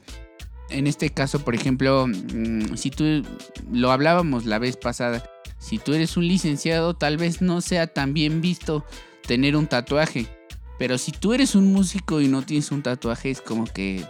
[0.68, 3.24] En este caso, por ejemplo, mm, si tú
[3.70, 5.22] lo hablábamos la vez pasada,
[5.62, 8.84] si tú eres un licenciado, tal vez no sea tan bien visto
[9.26, 10.26] tener un tatuaje.
[10.78, 14.04] Pero si tú eres un músico y no tienes un tatuaje, es como que,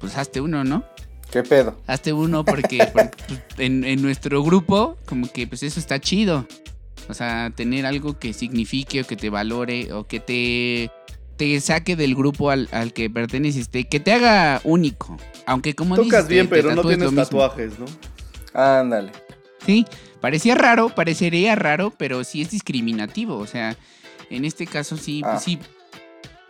[0.00, 0.82] pues hazte uno, ¿no?
[1.30, 1.76] ¿Qué pedo?
[1.86, 6.46] Hazte uno porque, porque, pues, en, en nuestro grupo, como que pues eso está chido.
[7.08, 10.90] O sea, tener algo que signifique o que te valore o que te,
[11.36, 15.18] te saque del grupo al, al que perteneces, te- que te haga único.
[15.44, 17.22] Aunque como Tocas dices, bien, te pero no tienes mismo.
[17.24, 17.84] tatuajes, ¿no?
[18.54, 19.12] Ándale.
[19.66, 19.84] Sí,
[20.24, 23.36] parecía raro, parecería raro, pero sí es discriminativo.
[23.36, 23.76] O sea,
[24.30, 25.38] en este caso sí, Ah.
[25.38, 25.58] sí.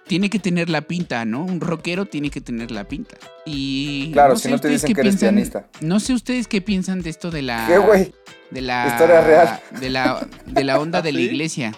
[0.06, 1.42] Tiene que tener la pinta, ¿no?
[1.44, 3.16] Un rockero tiene que tener la pinta.
[3.46, 4.12] Y.
[4.12, 5.66] Claro, no si sé no te ustedes dicen qué que eres piensan- pianista.
[5.80, 7.66] No sé ustedes qué piensan de esto de la.
[7.66, 8.14] ¿Qué, güey?
[8.52, 8.86] De la.
[8.92, 9.60] Historia real.
[9.80, 11.24] De la, de la onda de la ¿Sí?
[11.24, 11.74] iglesia.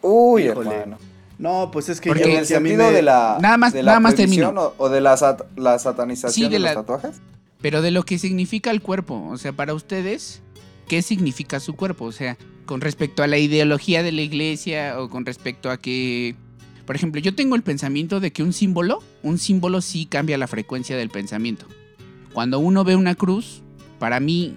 [0.00, 0.70] Uy, Híjole.
[0.74, 0.98] hermano.
[1.38, 3.82] No, pues es que Porque ¿En yo el sentido me- de la, Nada más- de
[3.84, 4.48] la nada más termino.
[4.50, 7.20] o, o de la, sat- la satanización Sí, de de, la- los tatuajes?
[7.60, 9.28] Pero de lo que significa el cuerpo.
[9.30, 10.42] O sea, para ustedes,
[10.92, 12.04] ¿qué significa su cuerpo?
[12.04, 16.36] O sea, con respecto a la ideología de la iglesia o con respecto a que.
[16.84, 20.48] Por ejemplo, yo tengo el pensamiento de que un símbolo, un símbolo sí cambia la
[20.48, 21.64] frecuencia del pensamiento.
[22.34, 23.62] Cuando uno ve una cruz,
[23.98, 24.52] para mí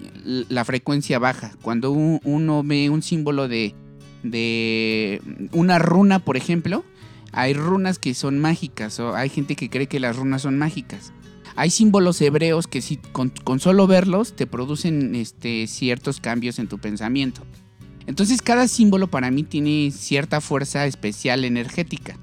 [0.50, 1.56] la frecuencia baja.
[1.62, 3.74] Cuando uno ve un símbolo de,
[4.22, 5.22] de
[5.52, 6.84] una runa, por ejemplo,
[7.32, 11.14] hay runas que son mágicas o hay gente que cree que las runas son mágicas.
[11.56, 16.78] Hay símbolos hebreos que si con, solo verlos te producen este, ciertos cambios en tu
[16.78, 17.42] pensamiento.
[18.06, 22.18] Entonces cada símbolo para mí tiene cierta fuerza especial energética.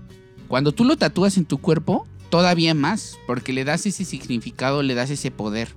[0.48, 4.94] Cuando tú lo tatúas en tu cuerpo, todavía más, porque le das ese significado, le
[4.94, 5.70] das ese poder.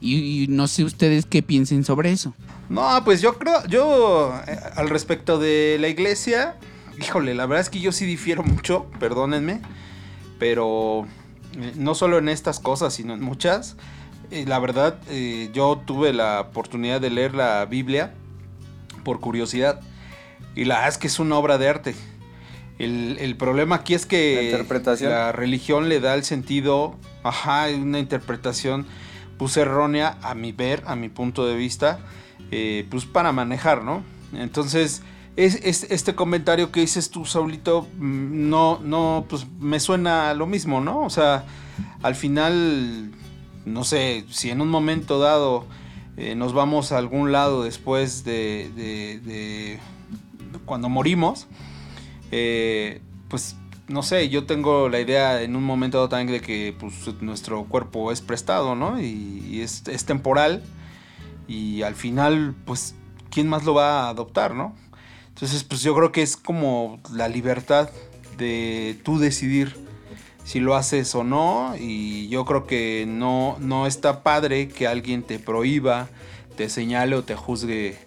[0.00, 2.34] Y, y no sé ustedes qué piensen sobre eso.
[2.68, 6.56] No, pues yo creo, yo eh, al respecto de la iglesia,
[7.00, 9.60] híjole, la verdad es que yo sí difiero mucho, perdónenme,
[10.38, 11.06] pero
[11.56, 13.76] eh, no solo en estas cosas, sino en muchas.
[14.30, 18.14] Eh, la verdad, eh, yo tuve la oportunidad de leer la Biblia
[19.04, 19.80] por curiosidad
[20.54, 21.94] y la verdad es que es una obra de arte.
[22.78, 27.98] El, el problema aquí es que La la religión le da el sentido, ajá, una
[27.98, 28.86] interpretación
[29.38, 32.00] pues errónea a mi ver, a mi punto de vista,
[32.50, 34.02] eh, pues para manejar, ¿no?
[34.34, 35.02] Entonces,
[35.36, 40.46] es, es- este comentario que dices tú, Saulito, mm, no, no, pues me suena lo
[40.46, 41.00] mismo, ¿no?
[41.04, 41.44] O sea,
[42.02, 43.10] al final,
[43.64, 45.66] no sé, si en un momento dado
[46.16, 49.78] eh, nos vamos a algún lado después de, de-
[50.64, 51.46] cuando morimos,
[52.32, 53.56] eh, pues
[53.88, 57.64] no sé, yo tengo la idea en un momento dado también de que pues, nuestro
[57.64, 59.00] cuerpo es prestado, ¿no?
[59.00, 60.64] Y, y es, es temporal.
[61.48, 62.94] Y al final, pues,
[63.30, 64.74] ¿quién más lo va a adoptar, no?
[65.36, 67.90] Entonces, pues yo creo que es como la libertad
[68.38, 69.76] de tú decidir
[70.44, 71.74] si lo haces o no.
[71.78, 76.08] Y yo creo que no, no está padre que alguien te prohíba,
[76.56, 77.98] te señale o te juzgue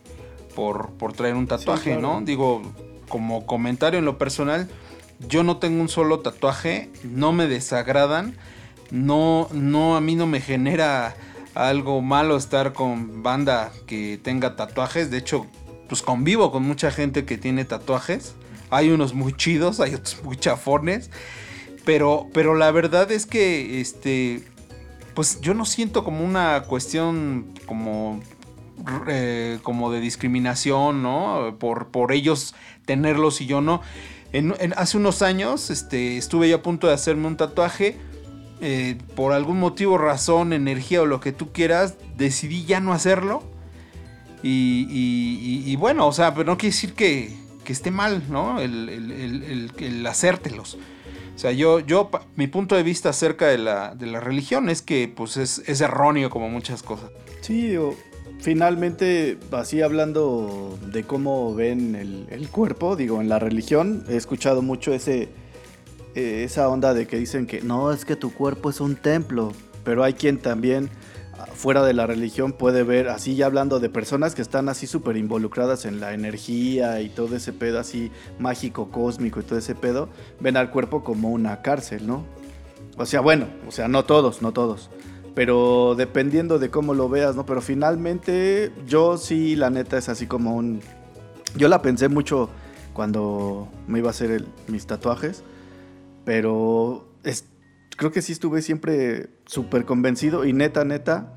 [0.56, 2.20] por, por traer un tatuaje, ¿no?
[2.22, 2.64] Digo,
[3.08, 4.68] como comentario en lo personal,
[5.20, 8.38] yo no tengo un solo tatuaje, no me desagradan,
[8.90, 11.16] no, no, a mí no me genera
[11.54, 15.12] algo malo estar con banda que tenga tatuajes.
[15.12, 15.46] De hecho,
[15.90, 18.36] pues convivo con mucha gente que tiene tatuajes.
[18.70, 21.10] Hay unos muy chidos, hay otros muy chafones.
[21.84, 24.44] Pero, pero la verdad es que, este,
[25.16, 28.20] pues yo no siento como una cuestión como,
[29.08, 31.56] eh, como de discriminación, ¿no?
[31.60, 32.54] Por, por ellos
[32.86, 33.82] tenerlos y yo no.
[34.32, 37.98] En, hace unos años, este, estuve yo a punto de hacerme un tatuaje.
[38.62, 43.42] Eh, por algún motivo, razón, energía o lo que tú quieras, decidí ya no hacerlo.
[44.44, 48.60] Y, bueno, o sea, pero no quiere decir que, esté mal, ¿no?
[48.60, 50.76] El, el, el, hacértelos.
[51.36, 55.38] O sea, yo, yo, mi punto de vista acerca de la, religión es que pues
[55.38, 57.12] es, erróneo como muchas cosas.
[57.42, 57.96] Sí, o,
[58.40, 64.64] finalmente, así hablando de cómo ven el, el, cuerpo, digo, en la religión, he escuchado
[64.64, 65.30] mucho ese,
[66.16, 69.54] eh, esa onda de que dicen que no, es que tu cuerpo es un templo,
[69.84, 70.90] pero hay quien también
[71.60, 75.18] fuera de la religión puede ver, así ya hablando de personas que están así súper
[75.18, 80.08] involucradas en la energía y todo ese pedo así mágico, cósmico y todo ese pedo,
[80.40, 82.24] ven al cuerpo como una cárcel, ¿no?
[82.96, 84.90] O sea, bueno, o sea, no todos, no todos.
[85.36, 87.46] Pero dependiendo de cómo lo veas, ¿no?
[87.46, 90.80] Pero finalmente yo sí, la neta es así como un...
[91.58, 92.50] Yo la pensé mucho
[92.94, 95.44] cuando me iba a hacer mis tatuajes,
[96.24, 97.50] pero es,
[97.98, 101.36] creo que sí estuve siempre súper convencido y neta, neta,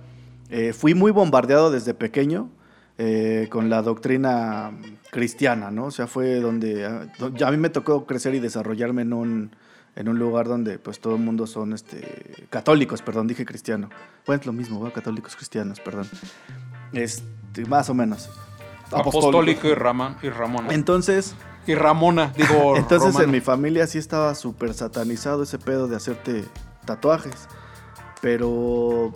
[0.52, 2.50] eh, fui muy bombardeado desde pequeño
[2.98, 4.70] eh, con la doctrina
[5.10, 5.86] cristiana, ¿no?
[5.86, 7.08] O sea, fue donde a,
[7.46, 9.56] a, mí me tocó crecer y desarrollarme en un,
[9.96, 13.88] en un lugar donde pues todo el mundo son este, católicos, perdón, dije cristiano.
[14.26, 14.92] Bueno, es lo mismo, ¿va?
[14.92, 16.06] católicos cristianos, perdón.
[16.92, 18.28] Este, más o menos.
[18.90, 20.74] Apostólico y, Ramón, y Ramona.
[20.74, 21.34] Entonces...
[21.66, 22.76] Y Ramona, digo.
[22.76, 26.44] Entonces en mi familia sí estaba súper satanizado ese pedo de hacerte
[26.84, 27.48] tatuajes.
[28.20, 29.14] Pero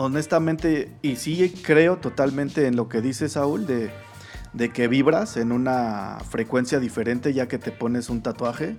[0.00, 3.90] honestamente, y sí creo totalmente en lo que dice Saúl de,
[4.54, 8.76] de, que vibras en una frecuencia diferente ya que te pones un tatuaje.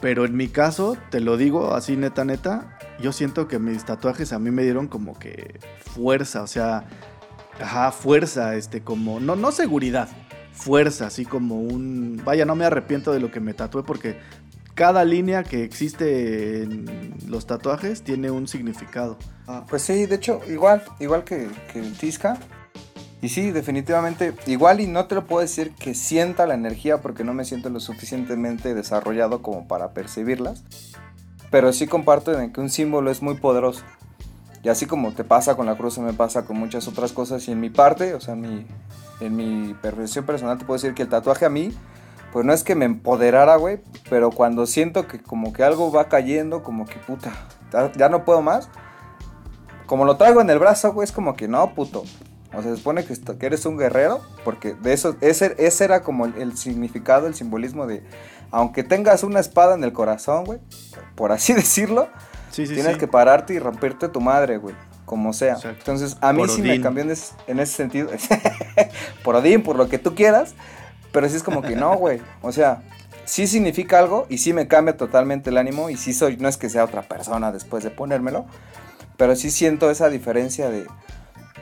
[0.00, 4.32] Pero en mi caso, te lo digo así neta neta, yo siento que mis tatuajes
[4.32, 6.84] a mí me dieron como que fuerza, o sea,
[7.60, 10.08] ajá, fuerza, este, como, no, no seguridad,
[10.52, 14.18] fuerza, así como un, vaya, no me arrepiento de lo que me tatué porque
[14.74, 19.18] cada línea que existe en los tatuajes tiene un significado.
[19.46, 22.38] Ah, pues sí, de hecho, igual, igual que, que el Tisca.
[23.22, 27.22] Y sí, definitivamente, igual y no te lo puedo decir que sienta la energía porque
[27.22, 30.64] no me siento lo suficientemente desarrollado como para percibirlas.
[31.50, 33.82] Pero sí comparto en que un símbolo es muy poderoso.
[34.62, 37.46] Y así como te pasa con la cruz, me pasa con muchas otras cosas.
[37.48, 38.66] Y en mi parte, o sea, mi,
[39.20, 41.74] en mi percepción personal, te puedo decir que el tatuaje a mí
[42.32, 43.80] pues no es que me empoderara, güey,
[44.10, 47.32] pero cuando siento que como que algo va cayendo, como que puta,
[47.96, 48.68] ya no puedo más,
[49.86, 52.04] como lo traigo en el brazo, güey, es como que no, puto.
[52.52, 56.02] O sea, se supone que, que eres un guerrero, porque de eso, ese, ese era
[56.02, 58.02] como el, significado, el simbolismo de,
[58.50, 60.58] aunque tengas una espada en el corazón, güey,
[61.14, 62.08] por así decirlo,
[62.52, 64.74] tienes que pararte y romperte tu madre, güey
[65.06, 65.56] como sea.
[65.64, 67.10] Entonces, a mí sí me cambió en,
[67.48, 68.10] en ese sentido.
[69.24, 70.54] por Odín, por lo que tú quieras.
[71.10, 72.20] Pero sí es como que no, güey.
[72.42, 72.84] O sea,
[73.30, 76.56] sí significa algo y sí me cambia totalmente el ánimo y sí soy, no es
[76.56, 78.44] que sea otra persona después de ponérmelo,
[79.16, 80.84] pero sí siento esa diferencia de,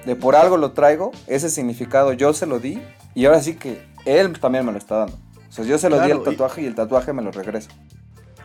[0.06, 2.80] de por algo lo traigo, ese significado yo se lo di
[3.14, 5.18] y ahora sí que él también me lo está dando.
[5.46, 7.68] O sea, yo se lo di el tatuaje y, el tatuaje me lo regreso.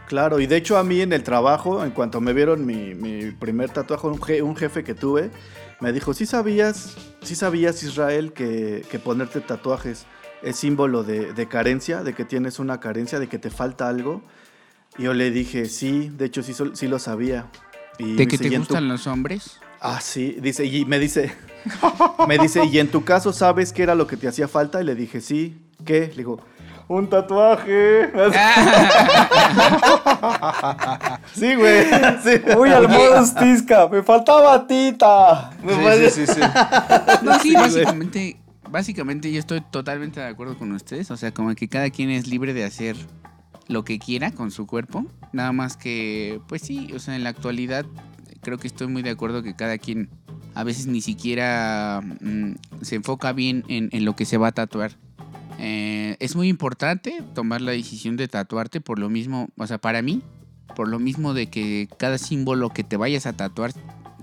[0.09, 3.31] Claro, y de hecho a mí en el trabajo, en cuanto me vieron mi, mi
[3.31, 5.31] primer tatuaje, un, un, jefe que tuve,
[5.79, 10.07] me dijo, ¿sí sabías, sí sabías Israel que, que ponerte tatuajes
[10.43, 14.21] es símbolo de, carencia, de que tienes una carencia, de que te falta algo.
[14.97, 17.47] Y yo le dije, sí, de hecho sí, sí lo sabía.
[17.97, 19.59] Y ¿De que te gustan los hombres?
[19.79, 21.33] Ah, sí, dice, y me dice,
[22.27, 24.81] me dice, ¿y en tu caso sabes qué era lo que te hacía falta?
[24.81, 26.07] Y le dije, sí, ¿qué?
[26.07, 26.39] Le digo,
[26.87, 28.11] un tatuaje.
[31.33, 31.85] sí, güey.
[32.23, 32.41] Sí.
[32.57, 35.51] Uy, al modo me faltaba tita.
[35.61, 36.41] Sí, sí, sí,
[37.23, 38.42] No, sí, básicamente
[38.73, 41.11] básicamente yo estoy totalmente de acuerdo con ustedes.
[41.11, 42.97] O sea, como que cada quien es libre de hacer
[43.67, 45.05] lo que quiera con su cuerpo.
[45.31, 47.85] Nada más que, pues sí, o sea, en la actualidad
[48.41, 50.09] creo que estoy muy de acuerdo que cada quien
[50.55, 54.97] a veces ni siquiera mm, se enfoca bien en, lo que se va a tatuar.
[55.59, 60.01] Eh, es muy importante tomar la decisión de tatuarte por lo mismo, o sea, para
[60.01, 60.23] mí,
[60.75, 63.71] por lo mismo de que cada símbolo que te vayas a tatuar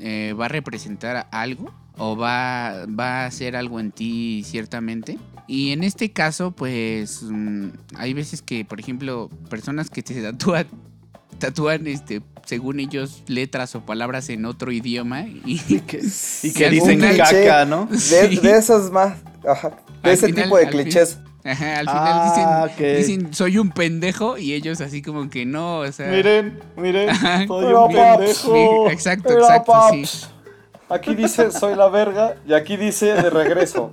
[0.01, 5.19] eh, va a representar algo o va, va a hacer algo en ti ciertamente.
[5.47, 10.67] Y en este caso, pues mm, hay veces que, por ejemplo, personas que se tatúan,
[11.39, 16.03] tatúan este, según ellos, letras o palabras en otro idioma y, Que-
[16.43, 17.87] y que dicen caca, ¿no?
[17.87, 18.37] De, Sí.
[18.37, 19.15] de esos más.
[19.49, 19.71] Ajá.
[20.03, 21.19] De Al ese final- tipo de fin- clichés.
[21.43, 25.91] Ajá, al final Ah, dicen, soy un pendejo y ellos así como que no, o
[25.91, 26.09] sea...
[26.11, 27.47] Miren, miren, Ajá.
[27.47, 28.55] soy un pendejo.
[28.87, 30.11] Sí, exacto, Mira, exacto, paps.
[30.11, 30.27] sí.
[30.91, 33.93] Aquí dice soy la verga y aquí dice de regreso.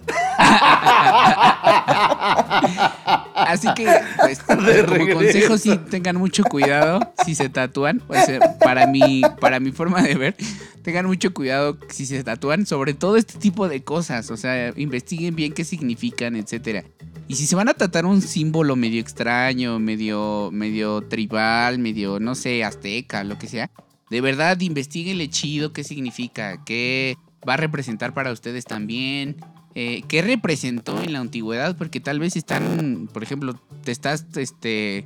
[3.35, 3.87] Así que,
[4.19, 5.13] pues, como regreso.
[5.13, 8.01] consejo, sí tengan mucho cuidado si se tatúan.
[8.07, 10.35] O sea, para mi, para mi forma de ver,
[10.81, 14.31] tengan mucho cuidado si se tatúan, sobre todo este tipo de cosas.
[14.31, 16.83] O sea, investiguen bien qué significan, etcétera.
[17.27, 22.35] Y si se van a tatuar un símbolo medio extraño, medio, medio tribal, medio, no
[22.35, 23.69] sé, azteca, lo que sea,
[24.09, 27.17] de verdad investiguenle chido qué significa, qué
[27.47, 29.37] va a representar para ustedes también.
[29.79, 35.05] eh, qué representó en la antigüedad, porque tal vez están, por ejemplo, te estás, este,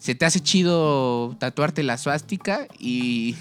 [0.00, 3.36] se te hace chido tatuarte la suástica y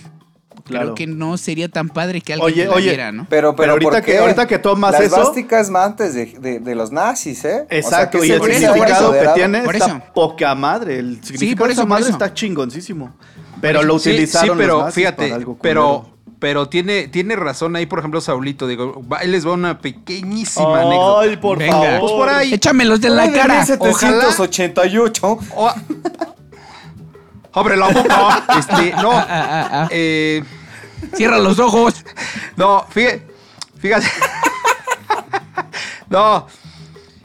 [0.63, 0.93] Claro.
[0.93, 3.25] creo que no sería tan padre que alguien Oye, te la oye, viera, ¿no?
[3.27, 6.13] Pero, pero, Pero ahorita ¿por que- ahorita que tomas la eso- esvástica es más antes
[6.13, 7.63] de, de- de los nazis, ¿eh?
[7.63, 10.01] O sea, Exacto, y el significado que tiene Por está eso.
[10.13, 10.99] poca madre.
[10.99, 12.11] El significado por eso, de esa por madre eso.
[12.11, 13.15] está chingoncísimo.
[13.61, 17.35] Pero lo Sí, utilizaron Sí, pero los nazis fíjate, para algo pero, pero tiene, tiene
[17.35, 18.67] razón ahí, por ejemplo, Saulito.
[18.67, 21.21] Digo, él les va una pequeñísima anécdota.
[21.21, 21.73] Ay, por Venga.
[21.73, 21.99] favor.
[21.99, 22.53] Pues por ahí.
[22.53, 23.65] Échamelos de la Ay, cara.
[23.65, 25.39] 1788.
[25.55, 25.73] O-
[27.53, 28.45] Abre la boca.
[28.57, 29.11] Este, no.
[29.11, 29.87] Ah, ah, ah.
[29.91, 30.43] eh,
[31.15, 32.03] Cierra los ojos.
[32.55, 33.27] no, fíjate.
[33.79, 34.07] Fíjate.
[36.09, 36.47] no.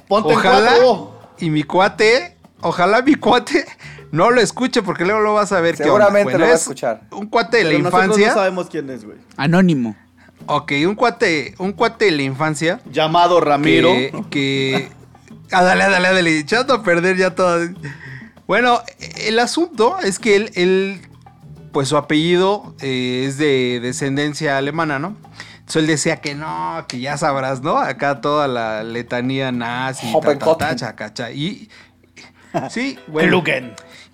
[0.08, 1.20] Ponte Ojalá cuatro.
[1.38, 3.66] y mi cuate, ojalá mi cuate
[4.16, 5.76] no lo escuche porque luego lo vas a ver.
[5.76, 7.02] Seguramente Bueno, lo va a es escuchar.
[7.12, 8.28] Un cuate de la Pero infancia.
[8.28, 9.18] no sabemos quién es, güey.
[9.36, 9.94] Anónimo.
[10.46, 12.80] Ok, un cuate, un cuate de la infancia.
[12.90, 13.92] Llamado Ramiro.
[13.92, 14.12] Que.
[14.30, 14.88] que
[15.52, 16.38] ah, dale, dale, dale.
[16.38, 17.68] Echando a perder ya todo.
[18.46, 18.80] Bueno,
[19.26, 21.00] el asunto es que él, él,
[21.72, 25.16] pues su apellido eh, es de descendencia alemana, ¿no?
[25.58, 27.76] Entonces él decía que no, que ya sabrás, ¿no?
[27.78, 31.30] Acá toda la letanía nazi, ta, ta, ta.
[31.32, 31.68] Y.
[32.70, 33.42] Sí, bueno.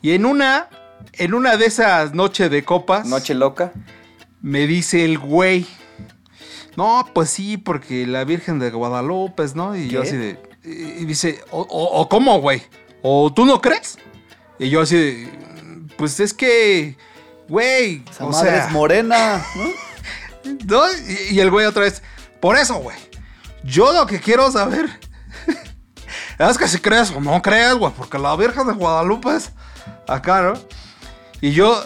[0.02, 0.68] Y en una,
[1.14, 3.06] en una de esas noches de copas.
[3.06, 3.72] Noche loca.
[4.40, 5.66] Me dice el güey.
[6.76, 9.76] No, pues sí, porque la Virgen de Guadalupe, ¿no?
[9.76, 10.38] Y yo así de.
[10.64, 12.62] Y dice, ¿o, o- o cómo, güey?
[13.02, 13.98] ¿O tú no crees?
[14.58, 15.28] Y yo así de.
[15.96, 16.96] Pues es que.
[17.48, 18.02] Güey.
[18.10, 19.70] Esa o madre sea, es morena, ¿no?
[20.66, 20.82] ¿no?
[21.30, 22.02] Y, y el güey otra vez.
[22.40, 22.96] Por eso, güey.
[23.64, 24.88] Yo lo que quiero saber.
[26.38, 27.92] Es que si crees o no crees, güey.
[27.96, 29.52] Porque la Virgen de Guadalupe es
[30.08, 30.54] acá, ¿no?
[31.40, 31.84] Y yo,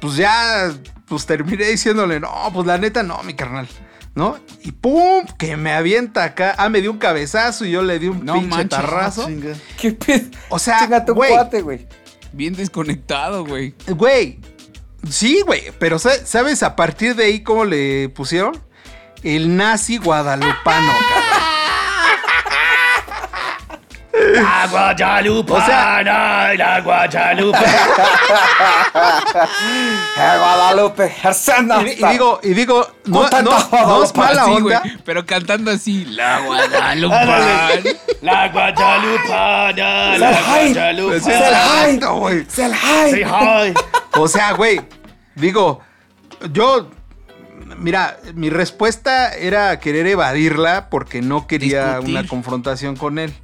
[0.00, 0.72] pues ya,
[1.06, 3.68] pues terminé diciéndole, no, pues la neta no, mi carnal.
[4.14, 4.38] ¿No?
[4.62, 6.54] Y pum, que me avienta acá.
[6.56, 8.68] Ah, me dio un cabezazo y yo le di un No pinche manches.
[8.70, 9.26] tarrazo.
[9.26, 9.54] Chinga.
[9.76, 10.28] ¿Qué pedo?
[10.50, 11.32] O sea, Chinga tu güey.
[11.32, 11.88] cuate, güey.
[12.32, 13.74] Bien desconectado, güey.
[13.88, 14.38] Güey,
[15.10, 18.56] sí, güey, pero sa- ¿sabes a partir de ahí cómo le pusieron?
[19.24, 21.33] El nazi guadalupano, cabrón.
[24.42, 26.02] La Guadalupana, O sea-
[26.56, 27.58] la Guadalupe.
[30.16, 31.12] Eh, Guadalupe.
[31.84, 34.80] Y, y digo, y digo, no, no, no es Guadalupe, mala Sí, onda.
[34.80, 36.04] güey, Pero cantando así.
[36.06, 37.96] La Guadalupe.
[38.22, 41.20] La Guadalupana, la Guadalupe.
[41.20, 42.40] Sí, es el exacto, güey.
[42.40, 43.10] Es el high.
[43.10, 43.74] Say hi.
[44.16, 44.80] O sea, güey,
[45.34, 45.80] digo,
[46.52, 46.88] yo,
[47.78, 52.10] mira, mi respuesta era querer evadirla porque no quería Discutir.
[52.10, 53.34] una confrontación con él.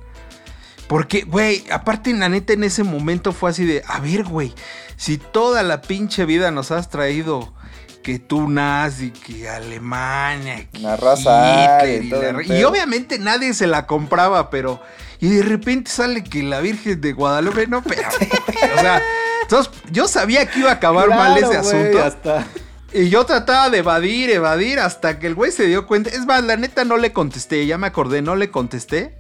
[0.91, 4.53] Porque, güey, aparte, la neta, en ese momento fue así de, a ver, güey,
[4.97, 7.55] si toda la pinche vida nos has traído
[8.03, 12.03] que tú nazi, que Alemania, que La raza Hitler
[12.45, 14.83] y y, la obviamente nadie se la compraba, pero...
[15.21, 18.03] Y de repente sale que la Virgen de Guadalupe, no, pero...
[18.77, 19.01] o sea,
[19.43, 22.03] entonces yo sabía que iba a acabar mal ese asunto.
[22.03, 22.49] hasta-
[22.93, 26.11] Y yo trataba de evadir, evadir, hasta que el güey se dio cuenta.
[26.11, 29.17] Es más, la neta no le contesté, ya me acordé, no le contesté.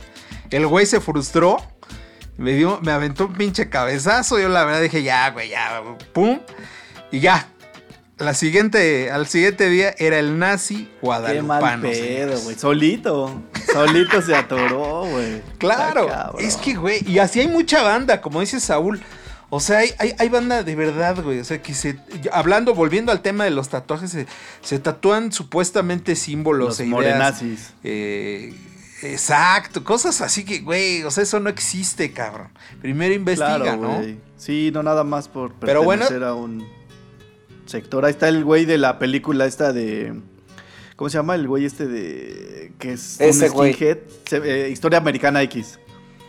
[0.50, 1.58] El güey se frustró.
[2.36, 4.38] Me dio, me aventó un pinche cabezazo.
[4.38, 5.82] Yo la verdad dije, ya, güey, ya,
[6.12, 6.40] pum.
[7.10, 7.48] Y ya.
[8.18, 11.46] La siguiente, al siguiente día era el nazi Qué guadalupano.
[11.60, 12.54] mal pedo, güey.
[12.58, 13.42] Solito.
[13.72, 15.40] Solito se atoró, güey.
[15.58, 19.00] Claro, es que, güey, y así hay mucha banda, como dice Saúl.
[19.48, 21.40] O sea, hay, hay, hay banda de verdad, güey.
[21.40, 21.96] O sea, que se.
[22.30, 24.26] Hablando, volviendo al tema de los tatuajes, se,
[24.60, 26.92] se tatúan supuestamente símbolos Los e ideas.
[26.92, 27.72] morenazis.
[27.82, 28.54] eh,
[29.02, 32.48] Exacto, cosas así que, güey, o sea, eso no existe, cabrón.
[32.80, 33.96] Primero investiga, Claro, ¿no?
[33.98, 34.18] güey.
[34.36, 36.66] Sí, no nada más por Pero bueno- pertenecer a un
[37.66, 38.04] sector.
[38.04, 40.14] Ahí está el güey de la película esta de...
[40.96, 41.34] ¿Cómo se llama?
[41.34, 42.72] El güey este de...
[42.78, 43.98] Que es Ese un skinhead.
[44.26, 45.78] Se- eh, Historia Americana X.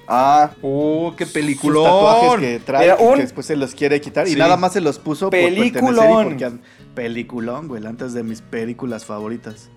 [0.07, 2.39] Ah, Oh, qué Sus tatuajes peliculón.
[2.41, 4.28] que trae un que después se los quiere quitar.
[4.28, 6.24] Y nada más se los puso por pertenecer y Peliculón.
[6.24, 6.51] porque...
[6.95, 7.86] Peliculón, güey.
[7.86, 9.69] Antes de mis películas favoritas.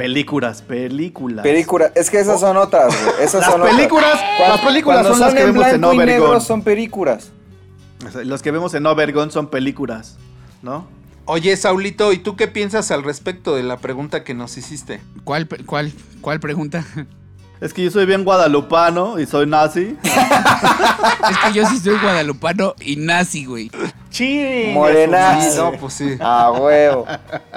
[0.00, 1.42] Películas, películas.
[1.42, 1.92] película.
[1.94, 3.16] Es que esas son otras, güey.
[3.24, 3.76] Esas Las son otras.
[3.76, 6.40] películas, Cuando- las películas son las que en vemos en blanco y negro Overgon.
[6.40, 7.30] son películas.
[8.24, 10.16] Los que vemos en Overgon son películas,
[10.62, 10.86] ¿no?
[11.26, 15.00] Oye, Saulito, ¿y tú qué piensas al respecto de la pregunta que nos hiciste?
[15.24, 15.92] ¿Cuál, cuál,
[16.22, 16.84] cuál pregunta?
[17.60, 19.94] Es que yo soy bien guadalupano y soy nazi.
[20.02, 23.70] es que yo sí soy guadalupano y nazi, güey.
[24.10, 24.74] Ching.
[24.74, 25.50] Morenazo.
[25.50, 26.16] Sí, no, pues sí.
[26.20, 27.06] Ah, huevo.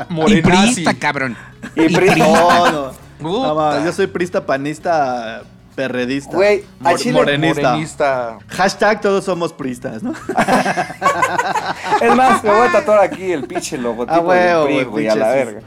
[0.10, 0.74] Y Morenazi.
[0.74, 1.36] priista, cabrón.
[1.76, 3.86] Y pri- No, no.
[3.86, 5.42] Yo soy prista, panista,
[5.76, 6.36] perredista.
[6.36, 7.70] Güey, a mor- Chile- morenista.
[7.72, 8.38] Morenista.
[8.48, 10.14] Hashtag todos somos pristas, ¿no?
[12.02, 15.08] Es más, me voy a tatuar aquí el pinche logotipo Ah, huevo, del PRI, güey,
[15.08, 15.62] a la verga.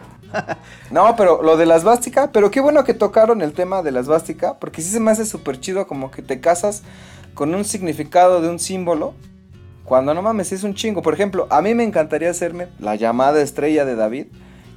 [0.91, 4.01] No, pero lo de la esvástica, pero qué bueno que tocaron el tema de la
[4.01, 6.83] esvástica, porque sí se me hace súper chido como que te casas
[7.35, 9.15] con un significado de un símbolo,
[9.87, 11.01] cuando no mames es un chingo.
[11.01, 14.27] Por ejemplo, a mí me encantaría hacerme la llamada estrella de David,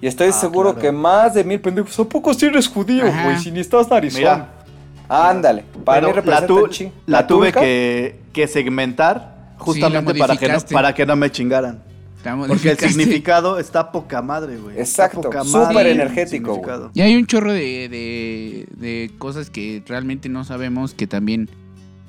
[0.02, 0.80] y estoy Ah, seguro claro.
[0.82, 3.38] que más de mil pendejos, ¿a poco si eres judío, güey?
[3.40, 4.22] Si ni estás narizón.
[4.22, 4.54] Mira.
[5.10, 6.94] Ándale, para mí la, tu- chingo.
[7.08, 11.82] la tuve que, que segmentar justamente la para, que no, para que no me chingaran.
[12.24, 14.78] La Porque el significado está poca madre, güey.
[14.78, 16.62] Exacto, súper energético.
[16.94, 21.50] Y hay un chorro de, de, de cosas que realmente no sabemos que también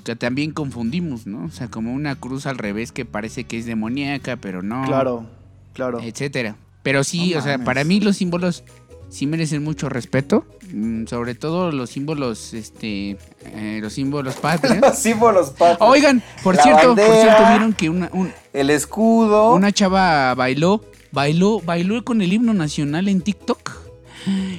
[0.03, 1.45] que también confundimos, ¿no?
[1.45, 4.85] O sea, como una cruz al revés que parece que es demoníaca, pero no.
[4.87, 5.27] Claro,
[5.73, 6.01] claro.
[6.01, 6.57] Etcétera.
[6.83, 8.65] Pero sí, No o sea, para mí los símbolos
[9.11, 10.47] sí merecen mucho respeto.
[10.73, 14.79] mm, sobre todo los símbolos, este, eh, los símbolos patrios.
[14.81, 15.79] Los símbolos patrios.
[15.91, 19.53] Oigan, por La cierto, por cierto, vieron que una, un- El escudo.
[19.55, 23.71] una chava bailó, bailó, bailó con el himno nacional en TikTok.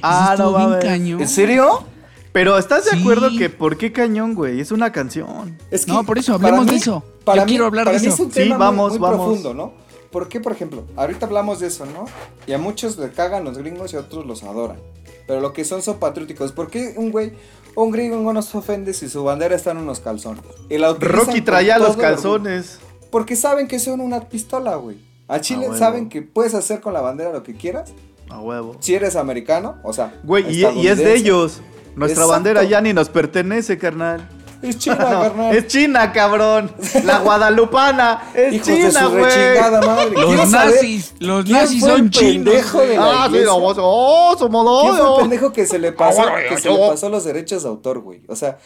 [0.02, 0.84] Ah, Eso no bien mames.
[0.84, 1.20] cañón.
[1.22, 1.84] ¿En serio?
[2.32, 3.00] Pero ¿estás de Sí.
[3.00, 4.60] acuerdo que por qué cañón, güey?
[4.60, 5.58] Es una canción.
[5.70, 7.02] Es No, por eso, para hablemos de eso.
[7.26, 8.14] Yo quiero hablar para de mí eso.
[8.14, 9.16] es un Sí, tema vamos, muy, vamos.
[9.26, 9.72] profundo, ¿no?
[10.10, 10.84] ¿Por qué, por ejemplo?
[10.96, 12.06] Ahorita hablamos de eso, ¿no?
[12.46, 14.78] Y a muchos le cagan los gringos y a otros los adoran.
[15.26, 16.52] Pero lo que son son patrióticos.
[16.52, 17.32] ¿Por qué un güey,
[17.74, 20.42] un gringo no se ofende si su bandera está en unos calzones?
[20.68, 22.74] Y la utilizan Rocky traía los calzones.
[22.80, 23.08] orgullo.
[23.10, 24.96] Porque saben que son una pistola, güey.
[25.28, 27.92] A Chile saben que puedes hacer con la bandera lo que quieras.
[28.28, 28.76] A huevo.
[28.80, 30.18] Si eres americano, o sea.
[30.24, 31.60] Güey, y, y es de ellos.
[31.96, 32.28] Nuestra Exacto.
[32.30, 34.28] bandera ya ni nos pertenece, carnal.
[34.62, 35.56] Es China, No, carnal.
[35.56, 36.70] es China, cabrón.
[37.04, 38.30] La guadalupana.
[38.34, 39.24] Es Hijos China, su güey.
[39.24, 40.14] rechingada madre.
[40.14, 42.54] Quiero Los saber nazis, los nazis fue son el chinos.
[42.54, 43.46] de la Ah, sí, iglesia?
[43.52, 46.56] no, vos- oh, somos ¿Quién fue el pendejo que se le pasó, Ah, bueno, que
[46.58, 48.22] se yo- le pasó los derechos de autor, güey?
[48.28, 48.56] O sea,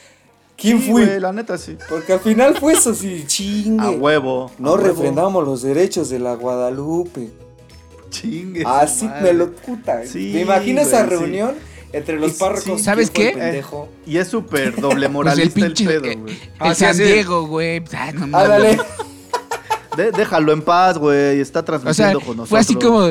[0.57, 1.07] ¿quién Sí, fue?
[1.07, 1.79] güey, la neta sí.
[1.89, 3.85] Porque al final fue eso, sí, chingue.
[3.87, 4.51] A huevo.
[4.59, 4.87] No a huevo.
[4.89, 7.31] refrendamos los derechos de la Guadalupe.
[8.11, 8.65] Chingue.
[8.67, 9.23] Así madre.
[9.23, 10.05] me lo puta.
[10.07, 11.15] Sí, ¿Te imaginas esa sí.
[11.97, 12.63] Entre los Y- párrocos?
[12.65, 12.71] sí.
[12.73, 13.31] ¿Quién ¿Sabes qué?
[13.31, 13.89] pendejo?
[14.07, 16.35] Y es súper doble Pues moralista el, pinche, pedo, eh, güey.
[16.35, 16.97] el Ah, sí, San.
[16.97, 17.83] Diego, güey.
[17.93, 18.35] Ah, no mames.
[18.51, 18.79] Ándale.
[19.97, 21.41] De- déjalo en paz, güey.
[21.41, 22.49] Está O sea, transmitiendo con nosotros.
[22.51, 23.09] fue así como,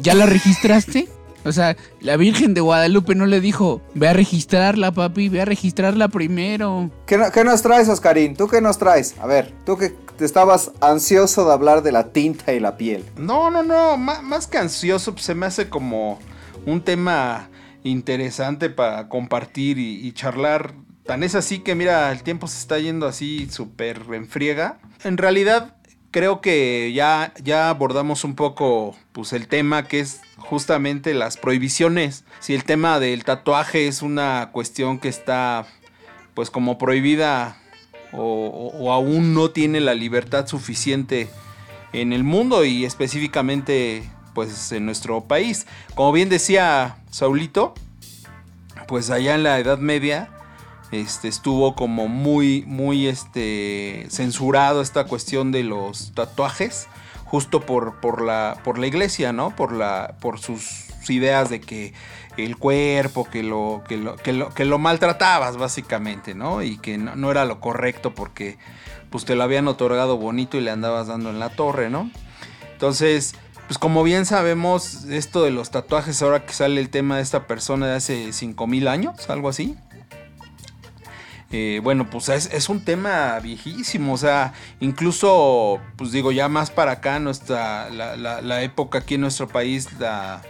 [0.00, 1.08] ¿ya la registraste?
[1.44, 5.44] O sea, la Virgen de Guadalupe no le dijo, ve a registrarla, papi, ve a
[5.44, 6.88] registrarla primero.
[7.06, 8.36] ¿Qué, no- qué nos traes, Oscarín?
[8.36, 9.16] ¿Tú qué nos traes?
[9.20, 13.04] A ver, tú que te estabas ansioso de hablar de la tinta y la piel.
[13.16, 16.20] No, no, no, má- más que ansioso, pues, se me hace como
[16.64, 17.48] un tema
[17.84, 20.74] interesante para compartir y, charlar.
[21.04, 24.78] Tan es así que, mira, el tiempo se está yendo así súper en friega.
[25.02, 25.76] En realidad,
[26.12, 32.24] creo que ya, ya abordamos un poco pues, el tema que es justamente las prohibiciones.
[32.40, 35.66] Si el tema del tatuaje es una cuestión que está
[36.34, 37.56] pues como prohibida
[38.12, 41.28] o- o aún no tiene la libertad suficiente
[41.92, 44.02] en el mundo y específicamente
[44.34, 45.66] pues en nuestro país.
[45.94, 47.74] Como bien decía Saulito,
[48.88, 50.30] pues allá en la Edad Media
[50.92, 56.88] este, estuvo como muy, muy este, censurado esta cuestión de los tatuajes,
[57.26, 59.54] justo por, por, la, por la iglesia, ¿no?
[59.54, 61.92] Por, la, por sus ideas de que
[62.38, 66.62] el cuerpo, que lo, que lo, que lo, que lo maltratabas básicamente, ¿no?
[66.62, 68.56] Y que no, no era lo correcto porque
[69.10, 72.10] pues te lo habían otorgado bonito y le andabas dando en la torre, ¿no?
[72.72, 73.34] Entonces,
[73.72, 77.46] pues como bien sabemos, esto de los tatuajes, ahora que sale el tema de esta
[77.46, 79.78] persona de hace 5000 años, algo así.
[81.50, 86.92] eh, bueno, pues es, un tema viejísimo, o sea, incluso, pues digo, ya más para
[86.92, 90.42] acá, nuestra, la, época aquí en nuestro país, la,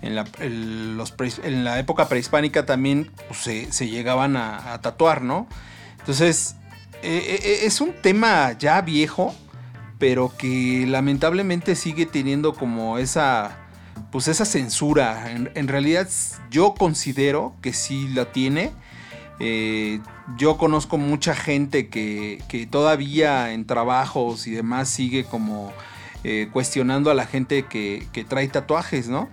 [0.00, 5.46] en la, en la época prehispánica también pues, se, llegaban a, a tatuar, ¿no?
[5.98, 6.56] Entonces,
[7.02, 9.34] eh, eh, es un tema ya viejo,
[10.02, 13.56] pero que lamentablemente sigue teniendo como esa,
[14.10, 15.30] pues esa censura.
[15.30, 16.08] En, realidad
[16.50, 18.72] yo considero que sí la tiene.
[19.38, 20.00] Eh,
[20.36, 25.72] yo conozco mucha gente que, que todavía en trabajos y demás sigue como
[26.24, 29.28] eh, cuestionando a la gente que, que trae tatuajes, ¿no?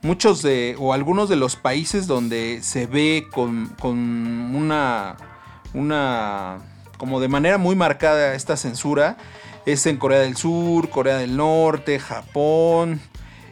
[0.00, 5.18] Muchos de, o algunos de los países donde se ve con, con una,
[5.74, 6.56] una,
[6.96, 9.18] como de manera muy marcada esta censura,
[9.66, 13.00] es en Corea del Sur, Corea del Norte, Japón,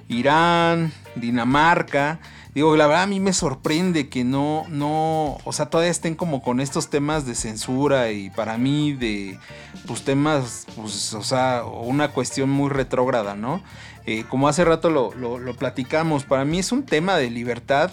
[0.08, 2.20] Irán, Dinamarca.
[2.54, 6.40] Digo, la verdad a mí me sorprende que no, no, o sea, todavía estén como
[6.40, 9.40] con estos temas de censura y para mí de,
[9.88, 13.60] pues temas, pues, o sea, una cuestión muy retrógrada, ¿no?
[14.06, 17.90] Eh, como hace rato lo, lo, platicamos, para mí es un tema de libertad.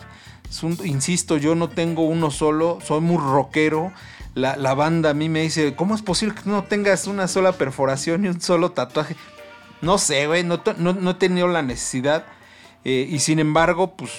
[0.83, 3.91] Insisto, yo no tengo uno solo, soy muy rockero.
[4.33, 7.51] La, la banda a mí me dice, ¿cómo es posible que no tengas una sola
[7.53, 9.15] perforación y un solo tatuaje?
[9.81, 12.25] No sé, güey, no, no- no he tenido la necesidad.
[12.85, 14.11] Eh, y sin embargo, pues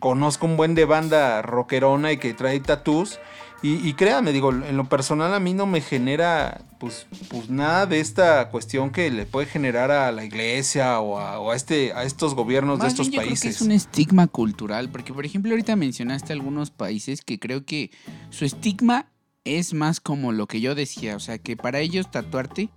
[0.00, 3.18] conozco un buen de banda rockerona y que trae tatús.
[3.62, 7.86] Y, y créanme, digo, en lo personal a mí no me genera pues, pues nada
[7.86, 11.92] de esta cuestión que le puede generar a la iglesia o a, o a este,
[11.92, 13.56] a estos gobiernos de estos bien yo creo que países.
[13.56, 17.92] es un estigma cultural, porque por ejemplo ahorita mencionaste algunos países que creo que
[18.30, 19.06] su estigma
[19.44, 22.68] es más como lo que yo decía, o sea que para ellos tatuarte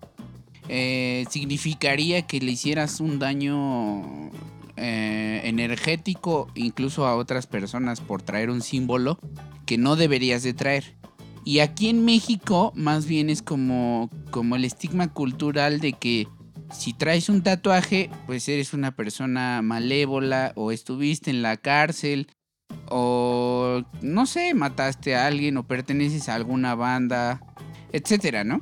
[0.67, 4.31] eh, significaría que le hicieras un daño
[4.77, 9.19] eh, energético incluso a otras personas por traer un símbolo
[9.65, 10.95] que no deberías de traer.
[11.43, 16.27] Y aquí en México más bien es como, como el estigma cultural de que
[16.73, 22.27] si traes un tatuaje, pues eres una persona malévola o estuviste en la cárcel
[22.89, 27.41] o no sé, mataste a alguien o perteneces a alguna banda,
[27.91, 28.61] etcétera, ¿no?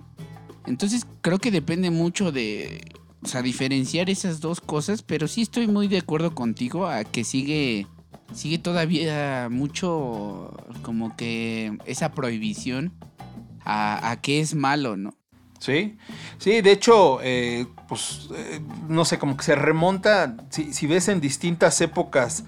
[0.66, 2.82] Entonces creo que depende mucho de,
[3.22, 7.24] o sea, diferenciar esas dos cosas, pero sí estoy muy de acuerdo contigo a que
[7.24, 7.88] sigue
[8.34, 10.52] sigue todavía mucho
[10.82, 12.94] como que esa prohibición
[13.64, 15.16] a, a que es malo, ¿no?
[15.60, 15.98] Sí,
[16.40, 18.60] sí, de hecho, eh, pues, eh,
[18.90, 22.44] no sé, como que se remonta, si, si ves en distintas épocas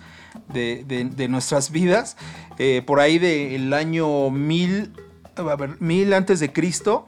[0.54, 2.18] de, de- de nuestras vidas,
[2.58, 4.94] eh, por ahí del año 1000,
[5.36, 7.08] a ver, 1000 antes de Cristo,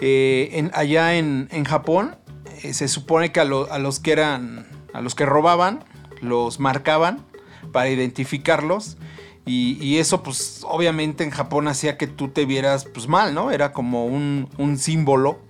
[0.00, 2.16] eh, en- allá en, en Japón,
[2.62, 5.84] eh, se supone que a, a los que eran, a los que robaban,
[6.20, 7.24] los marcaban
[7.72, 8.96] para identificarlos.
[9.44, 13.50] Y, y eso, pues, obviamente en Japón hacía que tú te vieras, pues, mal, ¿no?
[13.50, 15.40] Era como un, un símbolo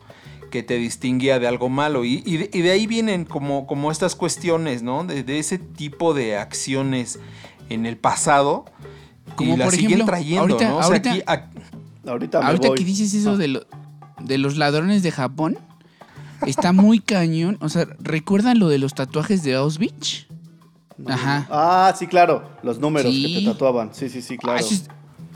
[0.52, 2.04] que te distinguía de algo malo.
[2.04, 5.02] Y, y de, y de ahí vienen como, como estas cuestiones, ¿no?
[5.02, 7.18] De, de ese tipo de acciones
[7.70, 8.66] en el pasado.
[9.34, 10.76] Como y las por siguen ejemplo, trayendo, ahorita- ¿no?
[10.76, 11.48] O sea, ahorita- aquí- a-
[12.04, 12.78] Ahorita me Ahorita voy.
[12.78, 13.66] que dices eso de, lo-
[14.20, 15.56] de los ladrones de Japón,
[16.46, 17.56] está muy cañón.
[17.60, 20.26] O sea, ¿recuerdan lo de los tatuajes de Auschwitz?
[21.06, 21.46] Ajá.
[21.50, 22.44] Ah, sí, claro.
[22.62, 23.22] Los números Sí.
[23.34, 23.90] que te tatuaban.
[23.94, 24.58] Sí, sí, sí, claro.
[24.58, 24.88] Ah, es-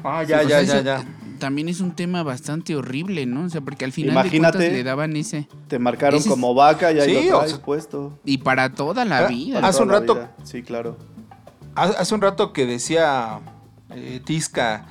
[0.04, 1.04] Ah, ya, sea, ya, ya, ya.
[1.38, 3.44] También es un tema bastante horrible, ¿no?
[3.44, 4.58] O sea, porque al final Imagínate.
[4.58, 5.48] de cuentas le daban ese.
[5.68, 8.18] Te marcaron Ese como vaca y ahí Sí, lo o traes sea- puesto.
[8.24, 9.60] Y para toda la Ah, vida.
[9.66, 10.32] Hace un rato- vida.
[10.44, 10.96] Sí, claro.
[11.74, 13.40] Hace hace un rato que decía
[13.90, 14.86] eh, Tisca,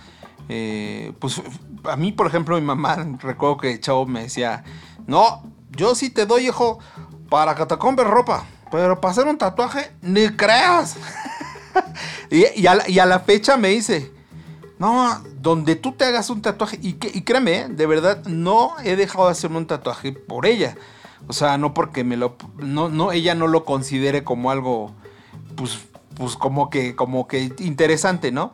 [0.49, 1.41] eh, pues
[1.83, 4.63] a mí, por ejemplo, mi mamá, recuerdo que Chavo me decía,
[5.07, 6.79] no, yo sí te doy, hijo,
[7.29, 10.95] para que te compres ropa, pero para hacer un tatuaje, ni creas.
[12.31, 14.11] y, y a la, y a la fecha me dice,
[14.79, 18.95] no, donde tú te hagas un tatuaje, y, que, créeme, eh, de verdad, no he
[18.95, 20.75] dejado de hacerme un tatuaje por ella.
[21.27, 24.91] O sea, no porque me lo, no, no, ella no lo considere como algo,
[25.55, 25.77] pues,
[26.15, 28.53] pues como que, como que interesante, ¿no?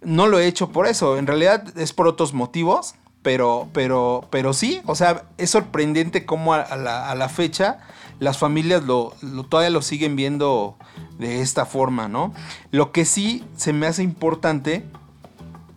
[0.00, 4.52] No lo he hecho por eso, en realidad es por otros motivos, pero, pero, pero
[4.52, 7.80] sí, o sea, es sorprendente cómo a, la, a la fecha
[8.20, 9.12] las familias lo-
[9.48, 10.76] todavía lo siguen viendo
[11.18, 12.32] de esta forma, ¿no?
[12.70, 14.84] Lo que sí se me hace importante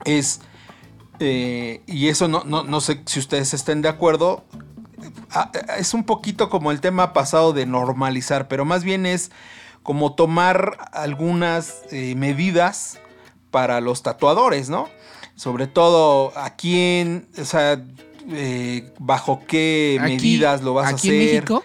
[0.06, 0.42] es,
[1.22, 4.44] eh, y eso no, no, no sé si ustedes estén de acuerdo,
[5.32, 9.32] ah, es un poquito como el tema pasado de normalizar, pero más bien es
[9.84, 13.00] como tomar algunas eh, medidas
[13.52, 14.90] para los tatuadores, ¿no?
[15.36, 17.84] Sobre todo a quién, o sea,
[18.30, 21.14] eh, bajo qué Aquí- medidas lo vas a hacer.
[21.14, 21.64] en México,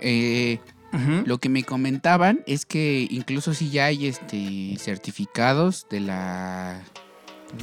[0.00, 0.58] eh,
[0.92, 1.22] Ujú.
[1.26, 6.80] lo que me comentaban es que incluso si ya hay este certificados de la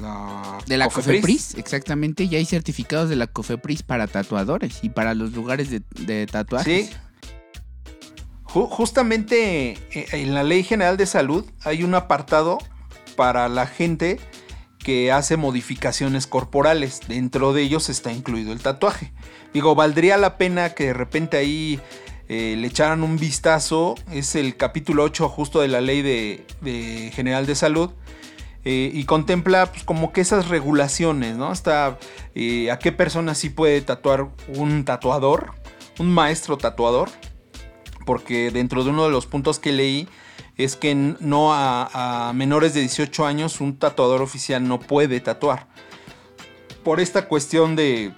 [0.01, 1.21] La, de la Cofepris.
[1.21, 5.81] Cofepris, exactamente, ya hay certificados de la Cofepris para tatuadores y para los lugares de,
[5.99, 6.87] de tatuajes.
[6.87, 6.93] Sí.
[8.43, 12.57] Ju- justamente eh, en la Ley General de Salud hay un apartado
[13.15, 14.19] para la gente
[14.77, 17.01] que hace modificaciones corporales.
[17.07, 19.11] Dentro de ellos está incluido el tatuaje.
[19.53, 21.79] Digo, valdría la pena que de repente ahí
[22.27, 23.95] eh, le echaran un vistazo.
[24.11, 27.91] Es el capítulo 8 justo de la Ley de, de General de Salud.
[28.71, 31.51] Eh, y contempla pues, como que esas regulaciones, ¿no?
[31.51, 31.97] Está
[32.35, 35.53] eh, a qué persona sí puede tatuar un tatuador,
[35.97, 37.09] un maestro tatuador
[38.05, 40.07] porque dentro de uno de los puntos que leí
[40.55, 45.65] es que no a, menores de 18 años un tatuador oficial no puede tatuar.
[46.83, 48.13] Por esta cuestión de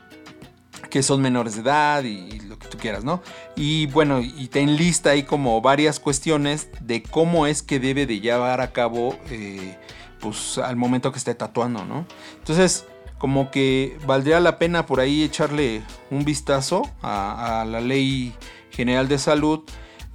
[0.89, 3.21] que son menores de edad y, y lo que tú quieras, ¿no?
[3.55, 8.19] Y bueno, y te enlista ahí como varias cuestiones de cómo es que debe de
[8.19, 9.77] llevar a cabo, eh,
[10.21, 12.05] pues al momento que esté tatuando, ¿no?
[12.37, 12.85] Entonces,
[13.17, 18.33] como que valdría la pena por ahí echarle un vistazo a, a la ley
[18.71, 19.61] general de salud,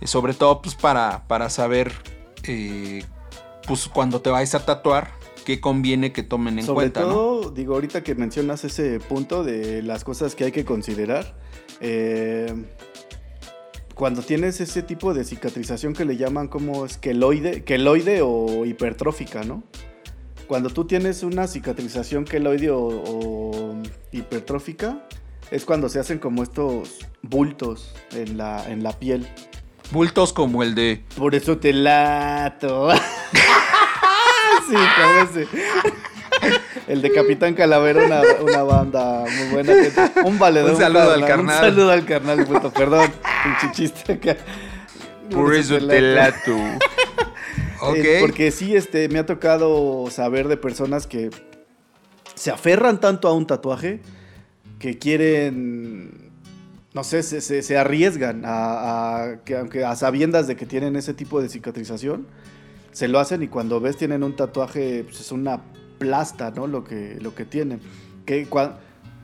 [0.00, 1.92] eh, sobre todo pues para, para saber,
[2.44, 3.04] eh,
[3.66, 5.12] pues cuando te vayas a tatuar,
[5.44, 7.06] qué conviene que tomen en Sobre cuenta, ¿no?
[7.06, 11.36] todo, digo, ahorita que mencionas ese punto de las cosas que hay que considerar,
[11.80, 12.52] eh,
[13.94, 19.62] cuando tienes ese tipo de cicatrización que le llaman como esqueloide, queloide o hipertrófica, ¿no?
[20.46, 23.82] Cuando tú tienes una cicatrización queloide o, o
[24.12, 25.02] hipertrófica,
[25.50, 29.26] es cuando se hacen como estos bultos en la, en la piel.
[29.90, 31.04] Bultos como el de...
[31.16, 32.90] Por eso te lato.
[34.68, 34.74] sí,
[35.22, 35.48] ese.
[36.88, 39.72] El de Capitán Calavera, una, una banda muy buena.
[40.24, 40.72] Un valedor.
[40.72, 41.56] Un saludo al carnal.
[41.56, 43.10] Un saludo al carnal, puto, perdón.
[43.62, 44.36] Un chiste acá.
[45.30, 46.56] Por eso te lato.
[47.96, 51.30] Eh, porque sí, este, me ha tocado saber de personas que
[52.34, 54.00] se aferran tanto a un tatuaje
[54.78, 56.30] que quieren,
[56.92, 60.96] no sé, se, se- se arriesgan a, a- que aunque a sabiendas de que tienen
[60.96, 62.26] ese tipo de cicatrización,
[62.92, 65.60] se lo hacen y cuando ves tienen un tatuaje, pues es una
[65.98, 66.66] plasta, ¿no?
[66.66, 67.80] Lo que, lo que tienen.
[68.26, 68.76] Que cua-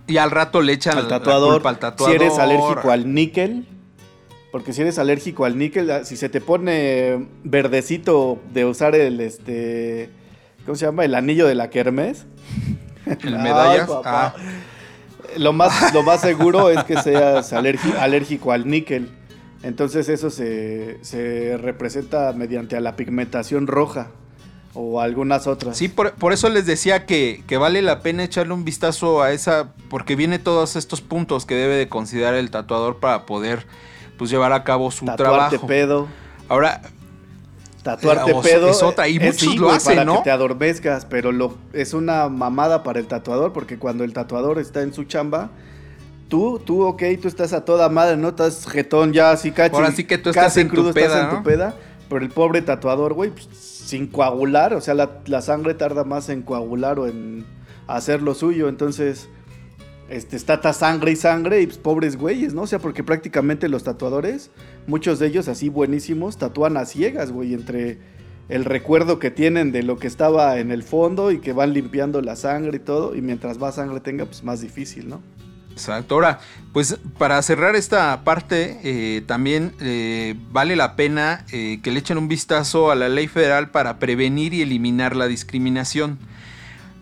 [0.07, 2.19] Y al rato le echan al la tatuador, culpa al tatuador.
[2.19, 3.67] si eres alérgico al níquel,
[4.53, 9.21] porque si eres alérgico al níquel, ah, si se te pone verdecito de usar el
[9.21, 10.11] este
[10.65, 11.05] ¿cómo se llama?
[11.05, 12.27] el anillo de la kermés.
[13.25, 13.91] El medallas.
[14.05, 14.33] ah,
[15.37, 19.11] Lo más lo más seguro es que seas alérgico al níquel.
[19.65, 24.11] Entonces eso se, se representa mediante a la pigmentación roja
[24.75, 25.77] o algunas otras.
[25.77, 29.33] Sí, por, por eso les decía que, que vale la pena echarle un vistazo a
[29.33, 33.67] esa, porque viene todos estos puntos que debe de considerar el tatuador para poder
[34.23, 35.66] pues llevar a cabo su Tatuarte trabajo.
[35.66, 36.07] pedo.
[36.49, 36.81] Ahora,
[37.83, 38.68] Tatuarte Eh, o- pedo.
[38.70, 40.18] es otra, y muchos sí, lo güey, hacen, para ¿no?
[40.18, 44.61] que te adormezcas, pero lo, es una mamada para el tatuador, porque cuando el tatuador
[44.61, 45.51] está en su chamba,
[46.29, 48.29] tú, tú, ok, tú estás a toda madre, ¿no?
[48.29, 49.75] Estás jetón ya así cachi.
[49.75, 51.75] Ahora sí que tú estás en tu crudo, estás peda, en tu peda,
[52.09, 56.29] pero el pobre tatuador, güey, pues, sin coagular, o sea, la, la sangre tarda más
[56.29, 57.45] en coagular o en
[57.89, 59.29] hacer lo suyo, entonces...
[60.13, 62.63] Este, está sangre y sangre y pues, pobres güeyes, ¿no?
[62.63, 64.51] O sea, porque prácticamente los tatuadores,
[64.87, 67.99] muchos de ellos así buenísimos, tatúan a ciegas, güey, entre
[68.51, 72.21] el recuerdo que tienen de lo que estaba en el fondo y que van limpiando
[72.21, 75.23] la sangre y todo, y mientras más sangre tenga, pues más difícil, ¿no?
[75.71, 76.17] Exacto.
[76.17, 76.41] Ahora,
[76.75, 82.19] pues para cerrar esta parte, eh, también eh, vale la pena eh, que le echen
[82.19, 86.19] un vistazo a la ley federal para prevenir y eliminar la discriminación.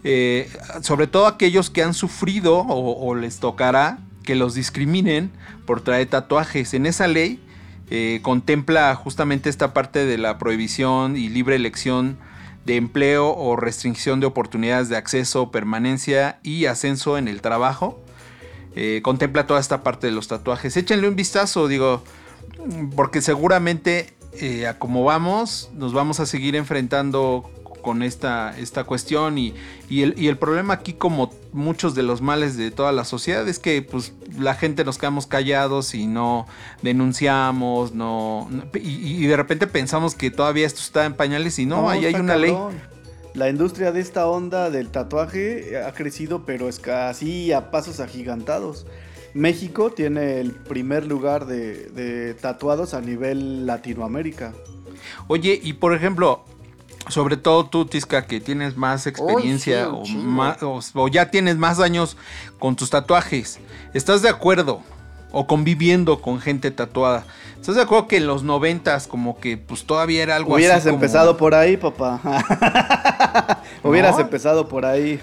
[0.02, 5.30] Eh, sobre todo aquellos que han sufrido o, les tocará que los discriminen
[5.66, 6.72] por traer tatuajes.
[6.74, 7.40] En esa ley
[7.90, 12.18] eh, contempla justamente esta parte de la prohibición y libre elección
[12.64, 18.02] de empleo o restricción de oportunidades de acceso, permanencia y ascenso en el trabajo.
[18.76, 20.76] Eh, contempla toda esta parte de los tatuajes.
[20.76, 22.04] Échenle un vistazo, digo,
[22.94, 24.14] porque seguramente
[24.66, 29.54] a como vamos, nos vamos a seguir enfrentando con esta, esta cuestión y,
[29.88, 33.48] y el, y el problema aquí como muchos de los males de toda la sociedad
[33.48, 36.46] es que pues la gente nos quedamos callados y no
[36.82, 41.66] denunciamos, no, no- y, y de repente pensamos que todavía esto está en pañales y
[41.66, 42.56] no, ahí hay una ley.
[43.34, 48.86] La industria de esta onda del tatuaje ha crecido, pero es casi a pasos agigantados.
[49.34, 54.52] México tiene el primer lugar de, de tatuados a nivel Latinoamérica.
[55.28, 56.44] Oye, y por ejemplo,
[57.10, 60.18] sobre todo tú, Tisca, que tienes más experiencia sí,
[60.94, 62.16] o ya tienes más años
[62.58, 63.60] con tus tatuajes,
[63.94, 64.82] ¿estás de acuerdo
[65.32, 67.24] o conviviendo con gente tatuada.
[67.60, 70.86] ¿Estás de acuerdo que en los noventas como que pues todavía era algo Hubieras así
[70.88, 72.20] como- empezado por ahí, papá.
[73.82, 74.20] Hubieras No.
[74.22, 75.20] empezado por ahí.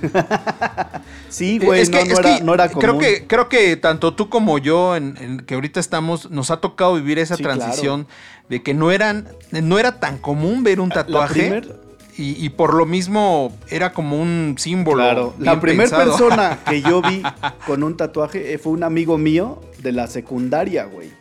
[1.29, 2.81] sí, güey, Eh, Es no, que- no es era, que no era común.
[2.81, 6.57] Creo que, creo que tanto tú como yo, en, en que ahorita estamos, nos ha
[6.57, 8.07] tocado vivir esa Sí, transición
[8.49, 11.41] de que no eran, no era tan común ver un tatuaje.
[11.41, 11.86] primer-
[12.17, 15.03] y, y por lo mismo era como un símbolo.
[15.03, 17.21] Claro, la primera persona que yo vi
[17.65, 21.11] con un tatuaje eh, fue un amigo mío de la secundaria, güey.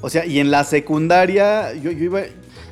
[0.00, 2.20] O sea, y en la secundaria yo, yo iba...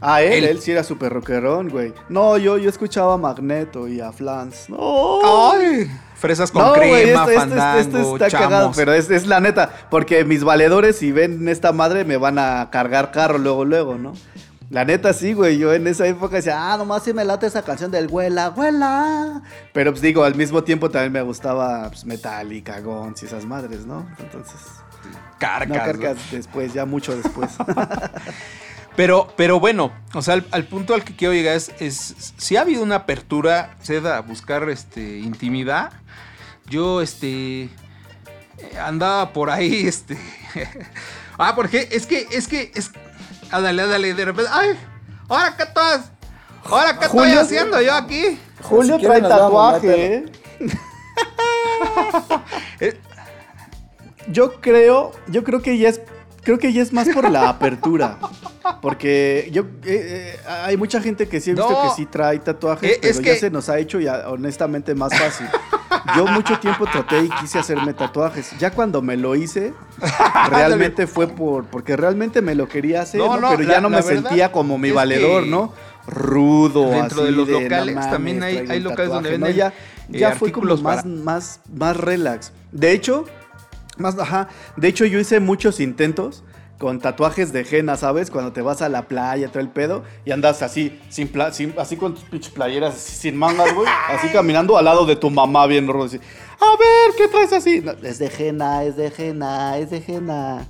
[0.00, 1.92] Ah, él, él- él sí era súper rockerón, güey.
[2.08, 4.70] No, yo, yo escuchaba a Magneto y a Flans.
[4.70, 5.50] No.
[5.52, 8.46] Ay, fresas con No, güey, crema, esto, esto- fandango, esto está chamos.
[8.48, 9.72] cagado, pero es, es la neta.
[9.90, 14.12] Porque mis valedores, si ven esta madre, me van a cargar carro luego, luego, ¿no?
[14.70, 15.58] La neta sí, güey.
[15.58, 19.42] Yo en esa época decía, ah, nomás sí me late esa canción del Huela, Huela.
[19.72, 23.86] Pero pues digo, al mismo tiempo también me gustaba pues, Metallica, Guns y esas madres,
[23.86, 24.06] ¿no?
[24.18, 24.60] Entonces,
[25.38, 27.50] Carcas, no después, ya mucho después.
[28.96, 32.56] Pero, pero bueno, o sea, al, al punto al que quiero llegar es, es si
[32.56, 35.92] ha habido una apertura, Seda, a buscar este intimidad.
[36.66, 37.70] Yo, este,
[38.80, 40.18] andaba por ahí, este.
[41.38, 42.90] ah, porque es que, es que, es.
[43.50, 44.50] Ándale, ándale, de repente.
[44.52, 44.70] ¡Ay!
[45.28, 46.10] ¿Ahora qué estás?
[46.64, 48.38] ¿Ahora qué estoy Julio- haciendo yo aquí?
[48.62, 50.00] Julio Si quieren trae nos vamos, no tatuaje, hay
[52.80, 52.80] ¿eh?
[52.80, 53.00] Eh,
[54.30, 56.00] Yo creo, yo creo que ya es,
[56.42, 58.18] creo que ya es más por la apertura.
[58.82, 61.82] Porque yo eh, eh, hay mucha gente que sí he visto No.
[61.88, 64.94] que sí trae tatuajes, Eh, pero es ya que- se nos ha hecho ya honestamente
[64.94, 65.46] más fácil.
[66.16, 68.52] Yo mucho tiempo traté y quise hacerme tatuajes.
[68.58, 69.72] Ya cuando me lo hice,
[70.50, 73.40] realmente fue por porque realmente me lo quería hacer, No, ¿no?
[73.40, 75.72] no, pero la- ya no me sentía como mi valedor, ¿no?
[76.06, 79.46] Rudo, dentro así de los locales también hay- locales donde tatuaje, ¿no?
[79.46, 82.52] venden, Ya, eh, ya fue como más, para- más, más relax.
[82.72, 83.24] De hecho,
[83.98, 84.48] más, ajá.
[84.76, 86.44] De hecho, yo hice muchos intentos
[86.78, 88.30] con tatuajes de henna, ¿sabes?
[88.30, 91.74] Cuando te vas a la playa, todo el pedo, y andas así, sin, pla- sin-
[91.76, 93.88] así con tus pinches playeras, así, sin mangas, güey.
[94.08, 96.18] Así caminando al lado de tu mamá bien rudo, así.
[96.18, 97.80] A ver, ¿qué traes así?
[97.80, 100.66] No, es de henna, es de henna, es de henna.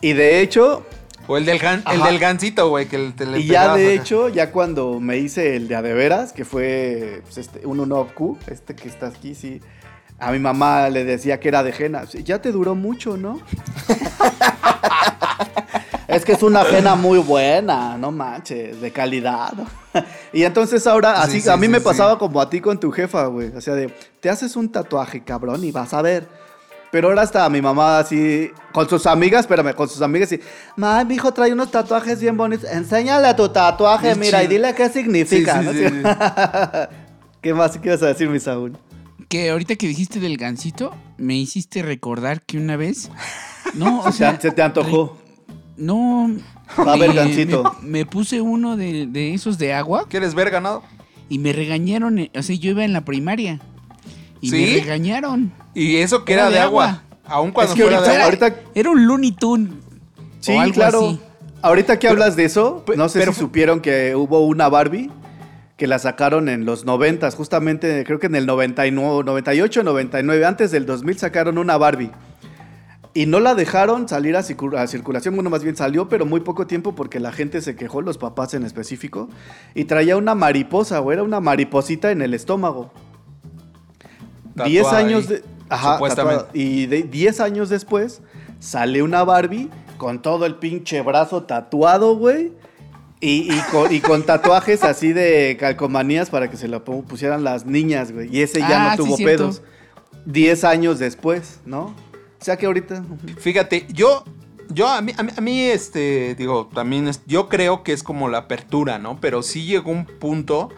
[0.00, 0.84] Y de hecho,
[1.28, 3.94] O el del, gan- el del gancito, güey, que el- te le y ya de
[3.94, 4.02] acá.
[4.02, 7.78] hecho, ya cuando me hice el de a de veras, que fue pues, este, un
[7.78, 9.60] 1Q, este que está aquí, sí.
[10.22, 11.72] A mi mamá le decía que era de.
[12.08, 13.40] Sí, Ya te duró mucho, ¿no?
[16.06, 19.52] es que es una henna muy buena, no manches, de calidad.
[20.32, 22.78] y entonces ahora, Sí, así, sí, a mí sí, me pasaba como a ti con
[22.78, 23.48] tu jefa, güey.
[23.48, 26.28] O sea, de, te haces un tatuaje, cabrón, y vas a ver.
[26.92, 30.40] Pero ahora está mi mamá así, con sus amigas, espérame, con sus amigas y,
[30.76, 32.70] ma, mi hijo trae unos tatuajes bien bonitos.
[32.70, 35.60] Enséñale tu tatuaje, mira, y dile qué significa.
[37.40, 38.78] ¿Qué más a decir, mi Saúl?
[39.32, 43.10] Que ahorita que dijiste del gancito, me hiciste recordar que una vez.
[43.72, 44.36] No, o Se, sea.
[44.38, 45.16] te- se te antojó.
[45.78, 46.30] No.
[46.76, 47.74] A ver, me- gancito.
[47.80, 50.82] Me, me puse uno de, de esos de agua ¿Quieres ver ganado?
[51.30, 52.18] y me regañaron.
[52.18, 53.58] eh, O sea, yo iba en la primaria.
[54.42, 54.56] Y ¿Sí?
[54.56, 55.50] me regañaron.
[55.74, 56.84] Y eso que Era era, de agua.
[56.84, 57.02] agua.
[57.24, 58.24] Aún cuando Es que fuera ahorita- de agua.
[58.26, 59.70] ahorita- Era un Looney Tune.
[60.40, 61.06] Sí, o algo claro.
[61.08, 61.20] así.
[61.62, 65.10] Ahorita que hablas de eso, no sé pero si supieron que hubo una Barbie
[65.76, 70.70] que la sacaron en los 90, justamente creo que en el 99, 98, 99, antes
[70.70, 72.10] del 2000 sacaron una Barbie.
[73.14, 76.40] Y no la dejaron salir a, circu- a circulación, bueno, más bien salió, pero muy
[76.40, 79.28] poco tiempo porque la gente se quejó, los papás en específico,
[79.74, 82.90] y traía una mariposa, o era una mariposita en el estómago.
[84.54, 86.48] Tatuada 10 ahí, años de, ajá, tatuada.
[86.52, 88.20] y de 10 años después
[88.60, 89.68] sale una Barbie
[89.98, 92.52] con todo el pinche brazo tatuado, güey.
[93.24, 97.44] Y, y con, y con tatuajes así de calcomanías para que se lo pu- pusieran
[97.44, 98.28] las niñas, güey.
[98.36, 99.62] Y ese ya Ah, no sí, tuvo pedos.
[100.26, 101.94] 10 años después, ¿no?
[102.40, 103.04] O sea que ahorita...
[103.38, 104.24] Fíjate, yo,
[104.70, 108.02] yo a mí, a mí, a mí, este, digo, también es, yo creo que es
[108.02, 109.20] como la apertura, ¿no?
[109.20, 110.70] Pero sí llegó un punto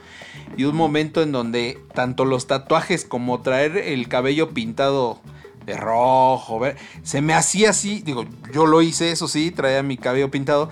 [0.58, 5.18] y un momento en donde tanto los tatuajes como traer el cabello pintado
[5.64, 9.96] de rojo, ver- se me hacía así, digo, yo lo hice, eso sí, traía mi
[9.96, 10.68] cabello pintado,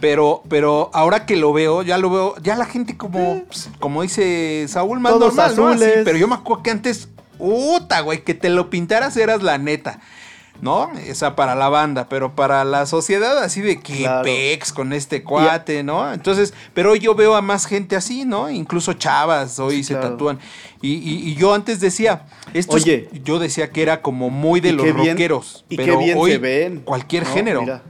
[0.00, 4.02] pero, pero ahora que lo veo, ya lo veo, ya la gente como, pues, como
[4.02, 5.68] dice Saúl, más Todos normal, ¿no?
[5.68, 9.58] Así, pero yo me acuerdo que antes, puta, güey, que te lo pintaras eras la
[9.58, 10.00] neta.
[10.62, 10.92] ¿No?
[11.04, 14.22] Esa para la banda, pero para la sociedad así de que Claro.
[14.22, 16.10] pex con este cuate, ¿no?
[16.12, 18.48] Entonces, pero hoy yo veo a más gente así, ¿no?
[18.48, 20.10] Incluso chavas hoy Sí, se claro.
[20.10, 20.38] tatúan.
[20.80, 22.84] Y, y- y yo antes decía, esto es-
[23.24, 25.64] yo decía que era como muy de los bien- rockeros.
[25.68, 26.80] Y pero qué bien hoy se ven.
[26.84, 27.34] Cualquier ¿no?
[27.34, 27.60] género.
[27.62, 27.82] Mira,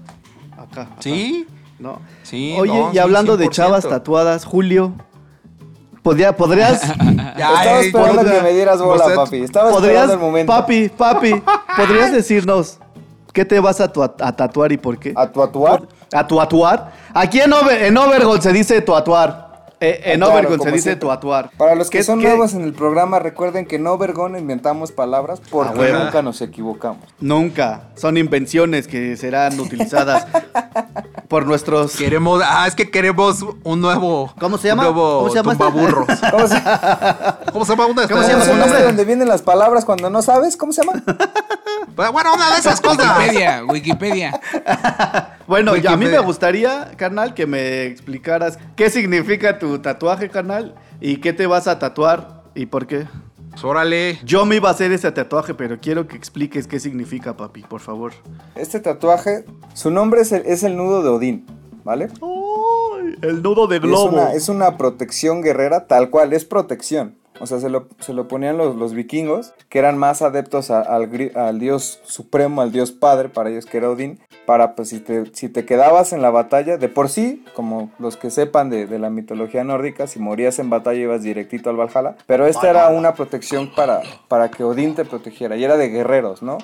[0.57, 0.97] acá, acá.
[1.01, 1.47] Sí,
[1.79, 2.01] ¿no?
[2.23, 2.55] sí.
[2.59, 3.51] Oye, no, y hablando de 100%.
[3.51, 4.93] chavas tatuadas, Julio,
[6.03, 6.83] ¿podría, ¿podrías,
[7.37, 9.43] Ya, Estaba esperando por- que me dieras bola, papi.
[9.43, 10.53] Estaba podrías, esperando el momento.
[10.53, 11.43] papi, papi,
[11.77, 12.79] podrías decirnos
[13.33, 15.13] qué te vas a, tu- a tatuar y por qué?
[15.17, 15.83] ¿A tu atuar?
[16.13, 16.93] ¿A tu atuar?
[17.13, 19.54] Aquí en, Over- en Overgold se dice tu atuar.
[19.81, 20.97] Eh, en Claro, se dice siempre.
[20.97, 21.51] tu atuar.
[21.59, 24.93] Para los que ¿Qué- son qué- nuevos en el programa, recuerden que no vergón inventamos
[24.93, 27.03] palabras porque Ah, nunca nos equivocamos.
[27.21, 27.89] Nunca.
[27.97, 30.27] Son invenciones que serán utilizadas
[31.29, 31.97] por nuestros...
[31.97, 34.33] Queremos, ah, es que queremos un nuevo.
[34.41, 34.89] ¿Cómo se llama?
[34.89, 36.07] Un nuevo ¿Cómo se llama tumbaburros.
[36.31, 36.63] ¿Cómo se,
[37.53, 38.83] ¿Cómo se llama una de ¿Cómo se llama ¿Cómo se su llama nombre?
[38.85, 40.57] donde vienen las palabras cuando no sabes?
[40.57, 41.03] ¿Cómo se llama?
[41.97, 43.07] Bueno, una de esas cosas.
[43.19, 44.41] Wikipedia, Wikipedia.
[45.47, 46.21] Bueno, ya a mí me Wikipedia.
[46.21, 51.79] gustaría, carnal, que me explicaras qué significa tu tatuaje, carnal, y qué te vas a
[51.79, 53.07] tatuar y por qué.
[53.51, 54.19] Pues, órale.
[54.25, 57.81] Yo me iba a hacer ese tatuaje, pero quiero que expliques qué significa, papi, por
[57.81, 58.13] favor.
[58.57, 61.47] Este tatuaje, su nombre es el, es el nudo de Odín,
[61.83, 62.09] ¿vale?
[62.21, 63.17] ¡Ay!
[63.23, 64.09] el nudo de Es globo.
[64.13, 67.17] una, es una protección guerrera tal cual, es protección.
[67.41, 70.81] O sea, se lo, se lo ponían los, los vikingos, que eran más adeptos a-
[70.83, 75.01] al, al dios supremo, al dios padre, para ellos que era Odín, para pues si
[75.01, 78.87] te, si te quedabas en la batalla, de por sí, como los que sepan de,
[78.87, 82.89] de la mitología nórdica, si morías en batalla ibas directito al Valhalla, pero esta era
[82.89, 86.59] una protección para, para que Odín te protegiera, y era de guerreros, ¿no?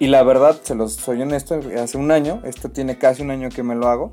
[0.00, 3.48] Y la verdad, se los soy honesto, hace un año, esto tiene casi un año
[3.48, 4.10] que me lo hago,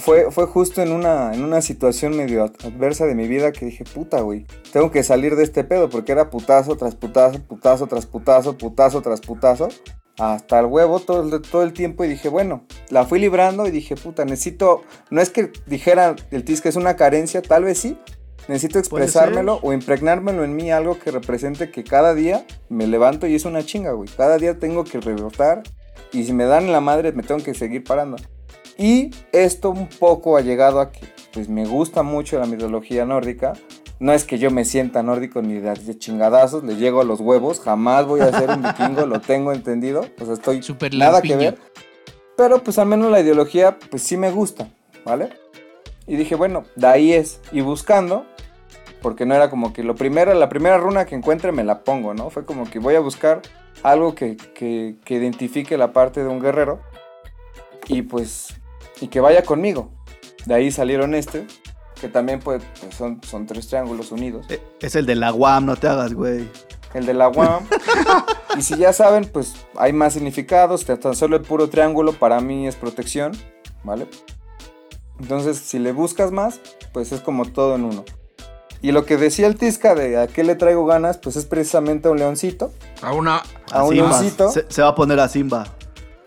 [0.00, 3.64] fue, fue justo en una, en una situación medio ad- adversa de mi vida que
[3.66, 7.86] dije, puta, güey, tengo que salir de este pedo porque era putazo tras putazo, putazo
[7.86, 9.68] tras putazo, putazo tras putazo,
[10.18, 13.96] hasta el huevo todo todo el tiempo y dije, bueno, la fui librando y dije,
[13.96, 17.98] puta, necesito, no es que dijera el TIS que es una carencia, tal vez sí,
[18.48, 23.34] necesito expresármelo o impregnármelo en mí algo que represente que cada día me levanto y
[23.34, 25.62] es una chinga, güey, cada día tengo que rebotar
[26.12, 28.16] y si me dan la madre me tengo que seguir parando.
[28.76, 33.54] Y esto un poco ha llegado a que pues me gusta mucho la mitología nórdica.
[34.00, 37.60] No es que yo me sienta nórdico ni de, chingadazos, le llego a los huevos,
[37.60, 41.36] jamás voy a ser un vikingo, lo tengo entendido, o sea, estoy Súper nada que
[41.36, 41.58] ver.
[42.36, 44.68] Pero pues al menos la ideología pues sí me gusta,
[45.04, 45.30] ¿vale?
[46.06, 47.40] Y dije, bueno, de ahí es.
[47.52, 48.26] Y buscando,
[49.04, 52.14] porque no era como que lo primero, la primera runa que encuentre me la pongo,
[52.14, 52.30] ¿no?
[52.30, 53.42] Fue como que voy a buscar
[53.82, 56.80] algo que, que, que identifique la parte de un guerrero
[57.86, 58.54] y pues,
[59.02, 59.90] y que vaya conmigo.
[60.46, 61.46] De ahí salieron este,
[62.00, 64.46] que también pues, pues, son, son tres triángulos unidos.
[64.48, 66.48] Eh, Es el de la UAM, no te hagas, güey.
[66.94, 67.66] El de la UAM.
[68.56, 70.86] y si ya saben, pues hay más significados.
[70.86, 73.32] Tan solo el puro triángulo para mí es protección,
[73.82, 74.06] ¿vale?
[75.20, 76.58] Entonces, si le buscas más,
[76.94, 78.02] pues es como todo en uno.
[78.84, 82.08] Y lo que decía el Tisca de a qué le traigo ganas, pues es precisamente
[82.08, 82.70] a un leoncito.
[83.00, 83.42] A una.
[83.72, 84.08] A un Simba.
[84.10, 84.50] leoncito.
[84.50, 85.64] Se, se va a poner a Simba.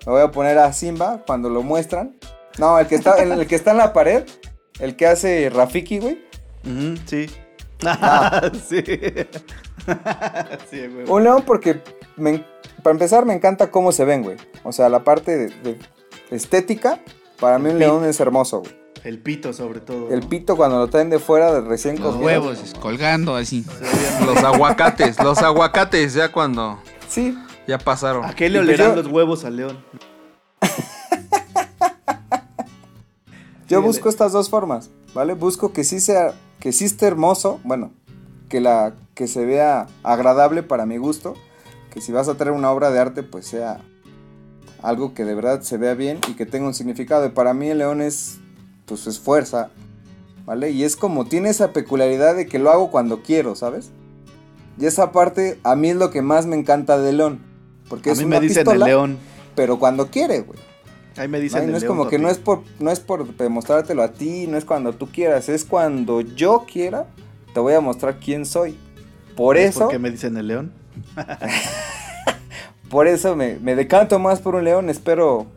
[0.07, 2.17] Me voy a poner a Simba cuando lo muestran.
[2.57, 4.23] No, el que está, el, el que está en la pared.
[4.79, 6.25] El que hace Rafiki, güey.
[7.05, 7.27] Sí.
[7.85, 8.49] Ah.
[8.67, 8.83] sí.
[10.71, 11.05] sí, güey.
[11.07, 11.83] Un león porque,
[12.15, 12.43] me
[12.81, 14.37] para empezar, me encanta cómo se ven, güey.
[14.63, 15.77] O sea, la parte de, de
[16.31, 17.03] estética,
[17.39, 18.86] para mí un león es hermoso, güey.
[19.03, 20.09] El pito, sobre todo.
[20.09, 22.25] El pito cuando lo traen de fuera, de recién Los cogido.
[22.25, 23.65] huevos colgando así.
[24.25, 27.37] Los aguacates, los aguacates, ya cuando Sí,
[27.67, 28.25] ya pasaron.
[28.25, 29.77] ¿A qué le olerán yo- los huevos al león?
[33.67, 35.33] yo busco estas dos formas, ¿vale?
[35.33, 37.91] Busco que sí sea, que sí esté hermoso, bueno,
[38.49, 41.35] que la, que se vea agradable para mi gusto,
[41.91, 43.81] que si vas a traer una obra de arte, pues sea
[44.81, 47.25] algo que de verdad se vea bien y que tenga un significado.
[47.25, 48.39] Y para mí el león es,
[48.87, 49.69] pues es fuerza,
[50.45, 50.71] ¿vale?
[50.71, 53.91] Y es como, tiene esa peculiaridad de que lo hago cuando quiero, ¿sabes?
[54.79, 57.39] Y esa parte a mí es lo que más me encanta del león.
[57.89, 59.17] Porque A es mí una me dicen pistola, el león.
[59.55, 60.59] pero cuando quiere, güey.
[61.17, 62.99] Ahí me dicen y el no es león, como que no es por no es
[62.99, 67.07] por demostrártelo a ti, no es cuando tú quieras, es cuando yo quiera,
[67.53, 68.77] te voy a mostrar quién soy.
[69.35, 70.71] Por ¿Es eso, ¿Por qué me dicen el león?
[72.89, 75.47] por eso me, me decanto más por un león, espero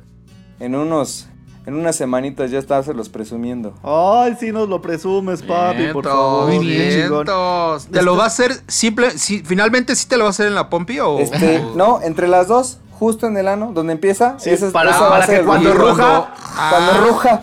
[0.59, 1.29] en unos
[1.67, 3.75] en unas semanitas ya estárselos presumiendo.
[3.83, 6.47] Ay, sí nos lo presumes, papi, por Vientos, favor.
[6.55, 6.79] Muy bien.
[6.89, 7.25] Qué chingón.
[7.27, 7.87] vientos.
[7.89, 9.11] ¿Te lo va a hacer simple?
[9.19, 11.19] si- ¿Finalmente sí te lo va a hacer en la pompi o...?
[11.19, 14.91] Este, no, entre las dos, justo en el ano, donde empieza, Sí, ese es- para-
[14.91, 16.35] ese va a para que cuando ruja-
[16.71, 17.05] cuando Ah.
[17.07, 17.43] ruja.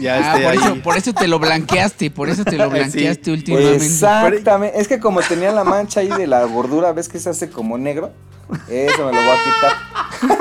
[0.00, 0.58] Ya Ah, por, ahí.
[0.58, 2.70] eso, por eso te lo blanqueaste, por eso te lo Sí.
[2.70, 3.84] blanqueaste últimamente.
[3.84, 4.80] Exactamente.
[4.80, 7.76] Es que como tenía la mancha ahí de la gordura, ¿ves que se hace como
[7.76, 8.12] negro?
[8.68, 10.36] Eso me lo voy a quitar.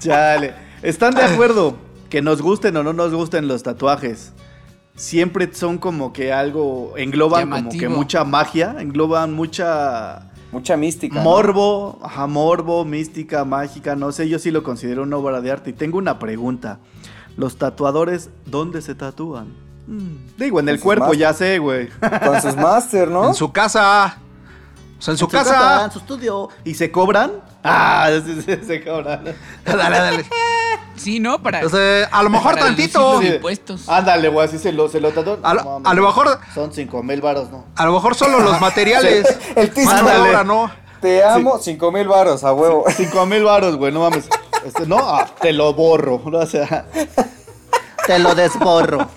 [0.00, 0.54] Chale.
[0.82, 1.76] ¿Están de acuerdo
[2.08, 4.32] que nos gusten o no nos gusten los tatuajes?
[4.94, 11.16] Siempre son como que algo, engloban como que mucha magia, engloban mucha Mucha mística.
[11.16, 11.22] ¿no?
[11.22, 15.70] morbo, ajá, morbo, mística, mágica, no sé, yo sí lo considero una obra de arte.
[15.70, 16.78] Y tengo una pregunta.
[17.36, 19.48] ¿Los tatuadores dónde se tatúan?
[19.86, 21.88] Mm, Digo, en el cuerpo ya sé, güey.
[22.24, 23.28] Con sus máster, ¿no?
[23.28, 24.18] En su casa.
[24.98, 25.84] O sea, en su, En casa.
[25.84, 26.48] en su estudio.
[26.64, 27.32] ¿Y se cobran?
[27.62, 29.24] Ah, sí, sí, se cobran.
[29.64, 30.26] Dale, dale.
[30.96, 31.40] Sí, ¿no?
[31.40, 33.14] Para, O sea, a lo mejor para tantito.
[33.14, 33.88] los impuestos.
[33.88, 35.08] Ándale, güey, así se lo, se lo.
[35.08, 35.94] A lo- No, a mames.
[35.94, 37.64] lo mejor- Son cinco mil varos, ¿no?
[37.76, 39.24] A lo mejor solo los materiales.
[39.54, 40.18] El Ándale.
[40.30, 40.70] obra, ¿no?
[41.00, 42.84] Te amo, cinco mil varos, a huevo.
[42.96, 44.28] Cinco mil varos, güey, no mames.
[44.64, 46.20] Este, no, ah, te lo borro.
[46.26, 46.38] ¿no?
[46.38, 46.86] O sea,
[48.04, 49.08] te lo desborro.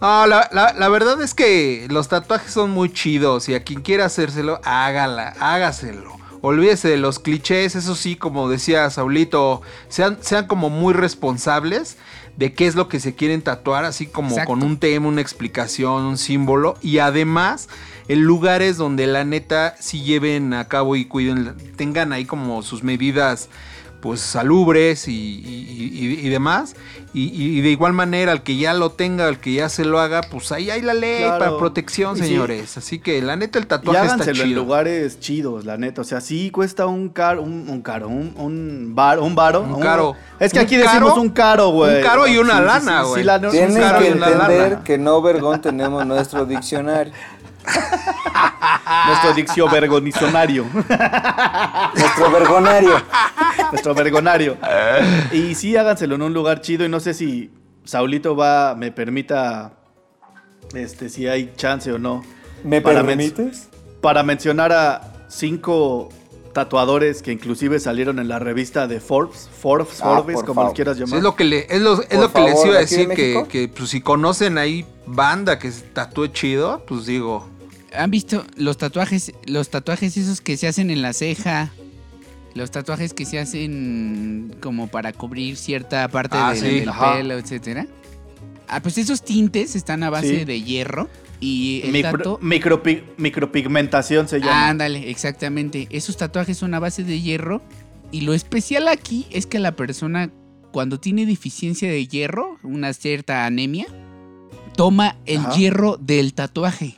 [0.00, 3.82] No, la, la- la verdad es que los tatuajes son muy chidos y a quien
[3.82, 6.18] quiera hacérselo, hágala, hágaselo.
[6.42, 11.98] Olvídese de los clichés, eso sí, como decía Saulito, sean, sean como muy responsables
[12.38, 14.48] de qué es lo que se quieren tatuar, así como Exacto.
[14.48, 16.78] con un tema, una explicación, un símbolo.
[16.80, 17.68] Y además,
[18.08, 22.82] en lugares donde la neta sí lleven a cabo y cuiden, tengan ahí como sus
[22.82, 23.50] medidas
[24.00, 25.90] pues salubres y, y-
[26.22, 26.74] y- y demás.
[27.12, 29.98] Y, y de igual manera, al que ya lo tenga, al que ya se lo
[29.98, 31.38] haga, pues ahí hay la ley Claro.
[31.40, 32.26] para protección, Y sí.
[32.28, 32.76] señores.
[32.78, 34.62] Así que la neta el Y tatuaje está háganselo en chido.
[34.62, 36.02] lugares chidos, la neta.
[36.02, 39.62] O sea, sí cuesta un caro, un, un caro, un, un bar, un varo.
[39.62, 40.14] Un caro.
[40.38, 41.96] Es que aquí caro, decimos un caro, güey.
[41.96, 43.24] un caro y una Sí, lana, sí, güey.
[43.24, 44.84] Sí, Tienen un caro que y una entender lana.
[44.84, 47.12] que no vergón tenemos nuestro diccionario.
[49.06, 50.66] Nuestro diccio vergonizonario.
[51.94, 53.02] Nuestro vergonario.
[53.70, 54.56] nuestro vergonario.
[55.32, 56.84] Y sí, háganselo en un lugar chido.
[56.84, 57.50] Y no sé si
[57.84, 59.72] Saulito va, me permita,
[60.74, 62.22] este, si hay chance o no.
[62.64, 63.68] ¿Me Para permites?
[64.00, 66.10] Para mencionar a cinco
[66.52, 70.74] tatuadores que inclusive salieron en la revista de Forbes, Forbes, Ah, Forbes, como los favor.
[70.74, 71.16] quieras Sí, llamar.
[71.18, 73.16] es lo que, le, es lo, es lo que les iba a ¿aquí en decir,
[73.16, 77.48] que, que, pues, si conocen ahí banda que se tatúe chido, pues digo,
[77.92, 81.70] ¿Han visto los tatuajes, los tatuajes esos que se hacen en la ceja?
[82.54, 87.14] Los tatuajes que se hacen como para cubrir cierta parte Ah, del, sí, del ajá.
[87.16, 87.86] pelo, etcétera.
[88.68, 90.44] Ah, pues esos tintes están a base Sí.
[90.44, 91.08] de hierro
[91.40, 94.68] y el Micro- tatu- micropi- micropigmentación se llama.
[94.68, 95.88] Ándale, exactamente.
[95.90, 97.62] Esos tatuajes son a base de hierro.
[98.12, 100.30] Y lo especial aquí es que la persona,
[100.72, 103.86] cuando tiene deficiencia de hierro, una cierta anemia,
[104.76, 105.52] toma el Ajá.
[105.54, 106.96] hierro del tatuaje.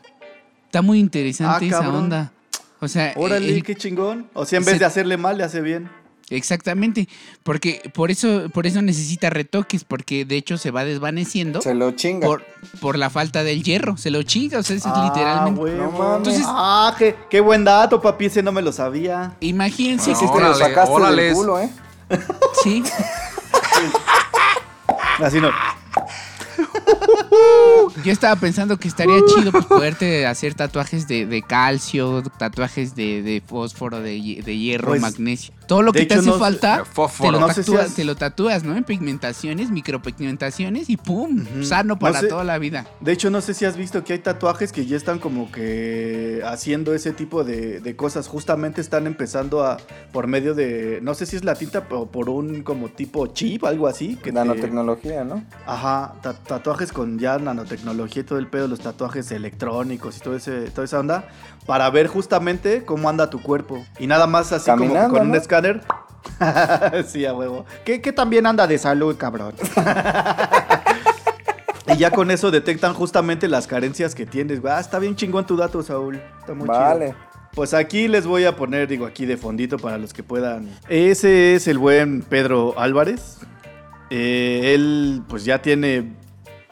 [0.66, 2.32] Está muy interesante Ah, esa onda.
[2.80, 4.26] O sea, Órale, el- qué chingón.
[4.34, 5.88] O sea, en vez de hacerle mal, le hace bien.
[6.30, 7.08] Exactamente.
[7.42, 11.90] Porque por eso, por eso necesita retoques, porque de hecho se va desvaneciendo Se lo
[11.92, 12.26] chinga.
[12.26, 12.44] por,
[12.80, 13.96] por la falta del hierro.
[13.96, 15.60] Se lo chinga, o sea, es Ah, literalmente.
[15.60, 15.82] huevo.
[15.84, 16.16] No mames.
[16.28, 18.26] Entonces- ah, qué, qué buen dato, papi.
[18.26, 19.34] Ese no me lo sabía.
[19.40, 21.24] Imagínense No, que Te lo Órale, sacaste órales.
[21.26, 21.70] del culo, ¿eh?
[22.62, 22.82] sí.
[25.22, 25.50] Así no.
[28.04, 33.22] Yo estaba pensando que estaría chido pues, poderte hacer tatuajes de, de calcio, tatuajes de,
[33.22, 35.54] de fósforo, de hierro, Pues, magnesio.
[35.72, 38.04] Todo lo de que te hace no falta, te lo, No si tatúas, has- te
[38.04, 38.76] lo tatúas, ¿no?
[38.76, 41.44] En pigmentaciones, micropigmentaciones y ¡pum!
[41.62, 42.86] Sano No para sé- toda la vida.
[43.00, 46.42] De hecho, no sé si has visto que hay tatuajes que ya están como que
[46.44, 48.28] haciendo ese tipo de, de cosas.
[48.28, 49.78] Justamente están empezando a,
[50.12, 53.64] por medio de, no sé si es la tinta o por un como tipo chip,
[53.64, 54.16] algo así.
[54.16, 55.42] Que te- Nanotecnología, ¿no?
[55.66, 60.36] Ajá, ta- tatuajes con ya nanotecnología y todo el pedo, los tatuajes electrónicos y todo
[60.36, 61.28] ese, toda esa onda,
[61.66, 63.84] para ver justamente cómo anda tu cuerpo.
[63.98, 65.36] Y nada más así como que con un ¿no?
[67.06, 67.64] sí, a huevo.
[67.84, 69.54] Que, que también anda de salud, cabrón.
[71.86, 74.60] y ya con eso detectan justamente las carencias que tienes.
[74.64, 76.20] Ah, está bien chingón tu dato, Saúl.
[76.40, 76.78] Está muy chido.
[76.78, 77.14] Vale.
[77.54, 80.70] Pues aquí les voy a poner, digo, aquí de fondito para los que puedan.
[80.88, 83.38] Ese es el buen Pedro Álvarez.
[84.08, 86.14] Eh, él pues ya tiene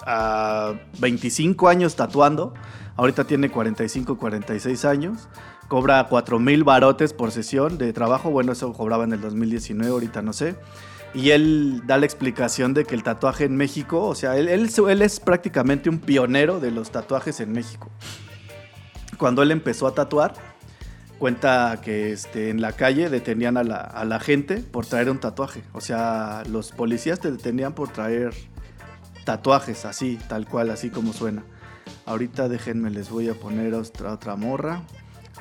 [0.06, 2.54] ah, 25 años tatuando.
[2.96, 5.28] Ahorita tiene 45, 46 años.
[5.70, 8.28] Cobra 4 mil barotes por sesión de trabajo.
[8.32, 10.56] Bueno, eso cobraba en el 2019, ahorita no sé.
[11.14, 14.68] Y él da la explicación de que el tatuaje en México, o sea, él, él-
[14.88, 17.88] él es prácticamente un pionero de los tatuajes en México.
[19.16, 20.34] Cuando él empezó a tatuar,
[21.20, 25.20] cuenta que este, en la calle detenían a la, a la gente por traer un
[25.20, 25.62] tatuaje.
[25.72, 28.34] O sea, los policías te detenían por traer
[29.24, 31.44] tatuajes, así, tal cual, así como suena.
[32.06, 34.82] Ahorita déjenme, les voy a poner otra, otra morra.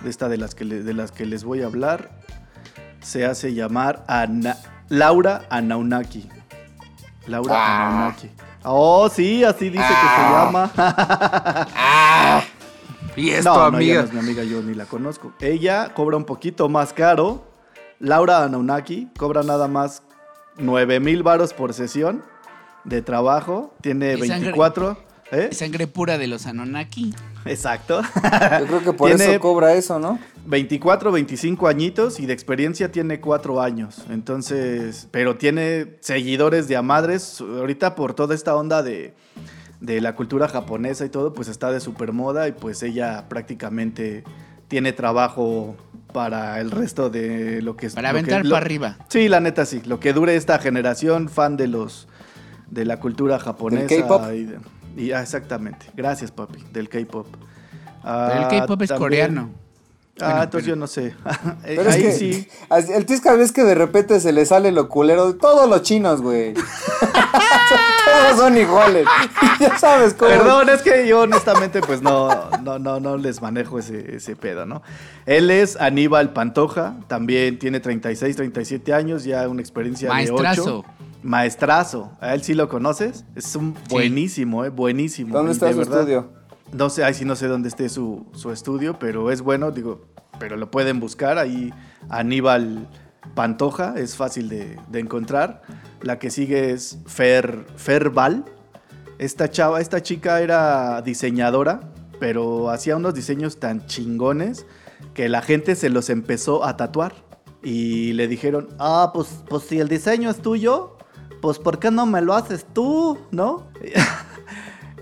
[0.04, 2.10] De esta de las, que le- de las que les voy a hablar.
[3.02, 4.58] Se hace llamar Ana-
[4.90, 6.28] Laura Anaunaki.
[7.28, 7.88] Laura Ah.
[7.90, 8.30] Anaunaki.
[8.64, 10.72] Oh, sí, así dice que se llama.
[13.16, 14.02] Y esto, no, no, ella amiga.
[14.02, 15.34] no es mi amiga, yo ni la conozco.
[15.42, 17.44] Ella cobra un poquito más caro.
[18.00, 20.04] Laura Anaunaki cobra nada más
[20.58, 22.24] 9 mil varos por sesión
[22.86, 23.76] de trabajo.
[23.82, 24.52] Tiene Y sangre.
[24.54, 24.98] 24.
[25.32, 25.50] ¿eh?
[25.52, 27.14] Sangre pura de los Anonaki.
[27.46, 28.02] Exacto.
[28.60, 30.20] Yo creo que por Tiene- eso cobra eso, ¿no?
[30.46, 34.04] 24, 25 añitos y de experiencia tiene 4 años.
[34.10, 37.40] Entonces, pero tiene seguidores de a madres.
[37.42, 39.14] Ahorita por toda esta onda de,
[39.80, 44.24] de la cultura japonesa y todo, pues está de super moda y pues ella prácticamente
[44.68, 45.76] tiene trabajo
[46.14, 47.94] para el resto de lo que es.
[47.96, 48.98] Para aventar lo- para arriba.
[49.10, 49.82] Sí, la neta sí.
[49.86, 52.08] Lo que dure esta generación, fan de los
[52.72, 53.88] de la cultura japonesa.
[53.88, 54.24] K-pop?
[54.34, 54.58] Y, de-
[54.98, 55.86] y- ah, exactamente.
[55.96, 56.64] Gracias, papi.
[56.72, 57.28] Del K-pop.
[57.32, 59.50] Pero el Ah, K-pop es también- coreano.
[60.22, 61.16] Ah, Bueno, entonces pero- yo no sé.
[61.66, 62.48] Eh, Pero es Ahí que sí.
[62.94, 66.22] el Tisca ves que de repente se le sale lo culero de todos los chinos,
[66.22, 66.54] güey.
[68.06, 69.06] todos son iguales.
[69.60, 70.32] ya sabes cómo.
[70.32, 74.66] Perdón, es que yo honestamente pues no, no, no, no les manejo ese, ese pedo,
[74.66, 74.82] ¿no?
[75.26, 80.80] Él es Aníbal Pantoja, también tiene 36, 37 años, ya una experiencia de Maestrazo.
[80.80, 80.86] 8.
[81.24, 82.12] Maestrazo.
[82.20, 83.26] ¿A él sí lo conoces?
[83.36, 85.34] Es un buenísimo, eh, buenísimo.
[85.34, 86.30] ¿Dónde Y está de su verdad, estudio?
[86.72, 90.06] No sé, ahí sí no sé dónde esté su, su estudio, pero es bueno, digo,
[90.40, 91.74] pero lo pueden buscar ahí.
[92.10, 92.88] Aníbal
[93.36, 95.62] Pantoja, es fácil de, de encontrar.
[96.02, 98.46] La que sigue es Fer, Ferval.
[99.18, 101.82] Esta chava, esta chica era diseñadora,
[102.20, 104.66] pero hacía unos diseños tan chingones
[105.14, 107.14] que la gente se los empezó a tatuar.
[107.62, 110.96] Y le dijeron, ah, pues, pues si el diseño es tuyo,
[111.42, 113.18] pues ¿por qué no me lo haces tú?
[113.32, 113.68] ¿No?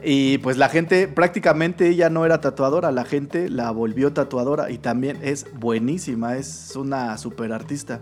[0.03, 4.77] Y pues la gente, prácticamente ella no era tatuadora, la gente la volvió tatuadora y
[4.77, 7.99] también es buenísima, es una super artista.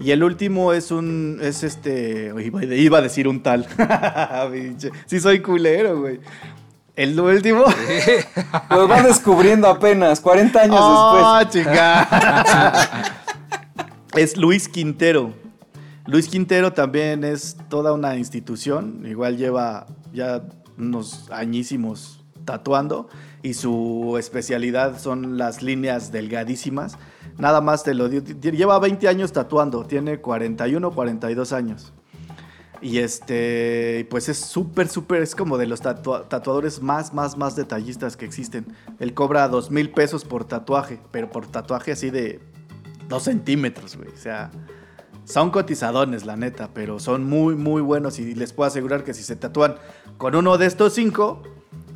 [0.00, 2.32] Y el último es un, es este,
[2.76, 3.66] iba, a decir un tal.
[5.06, 6.18] Sí soy culero, güey.
[6.96, 7.64] El último.
[8.70, 11.64] Los van descubriendo apenas, 40 años ¡Oh, después.
[11.64, 12.08] chica!
[14.16, 15.43] es Luis Quintero.
[16.06, 19.04] Luis Quintero también es toda una institución.
[19.06, 20.42] Igual lleva ya
[20.78, 23.08] unos añísimos tatuando.
[23.42, 26.98] Y su especialidad son las líneas delgadísimas.
[27.38, 28.24] Nada más te lo digo.
[28.40, 29.84] Lleva 20 años tatuando.
[29.84, 31.92] Tiene 41, 42 años.
[32.82, 37.56] Y este, pues es súper, súper, es como de los tatua- tatuadores más, más, más
[37.56, 38.66] detallistas que existen.
[38.98, 42.40] Él cobra dos mil pesos por tatuaje, pero por tatuaje así de
[43.08, 44.08] dos centímetros, güey.
[44.10, 44.50] O sea,
[45.24, 49.22] son cotizadones, la neta, pero son muy, muy buenos y les puedo asegurar que si
[49.22, 49.76] se tatúan
[50.18, 51.42] con uno de estos cinco,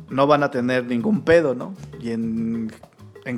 [0.09, 1.73] no van a tener ningún pedo, ¿no?
[1.99, 2.71] Y en,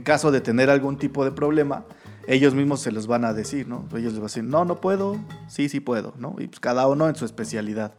[0.03, 1.83] caso de tener algún tipo de problema,
[2.25, 3.85] ellos mismos se los van a decir, ¿no?
[3.91, 5.17] Ellos les van a decir, no, no puedo,
[5.49, 6.35] sí, sí puedo, ¿no?
[6.39, 7.93] Y pues cada uno en su especialidad.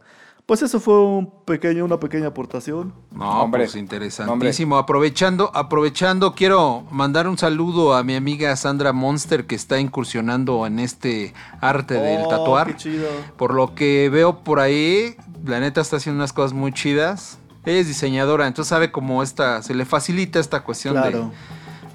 [0.45, 2.93] Pues eso fue un pequeño, una pequeña aportación.
[3.11, 4.77] No, Hombre, pues interesantísimo.
[4.77, 10.79] Aprovechando, aprovechando, quiero mandar un saludo a mi amiga Sandra Monster que está incursionando en
[10.79, 12.67] este arte del Oh, tatuar.
[12.67, 13.07] qué chido.
[13.37, 15.15] Por lo que veo por ahí,
[15.45, 17.39] la neta está haciendo unas cosas muy chidas.
[17.65, 21.31] Ella es diseñadora, entonces sabe cómo esta, se le facilita esta cuestión Claro.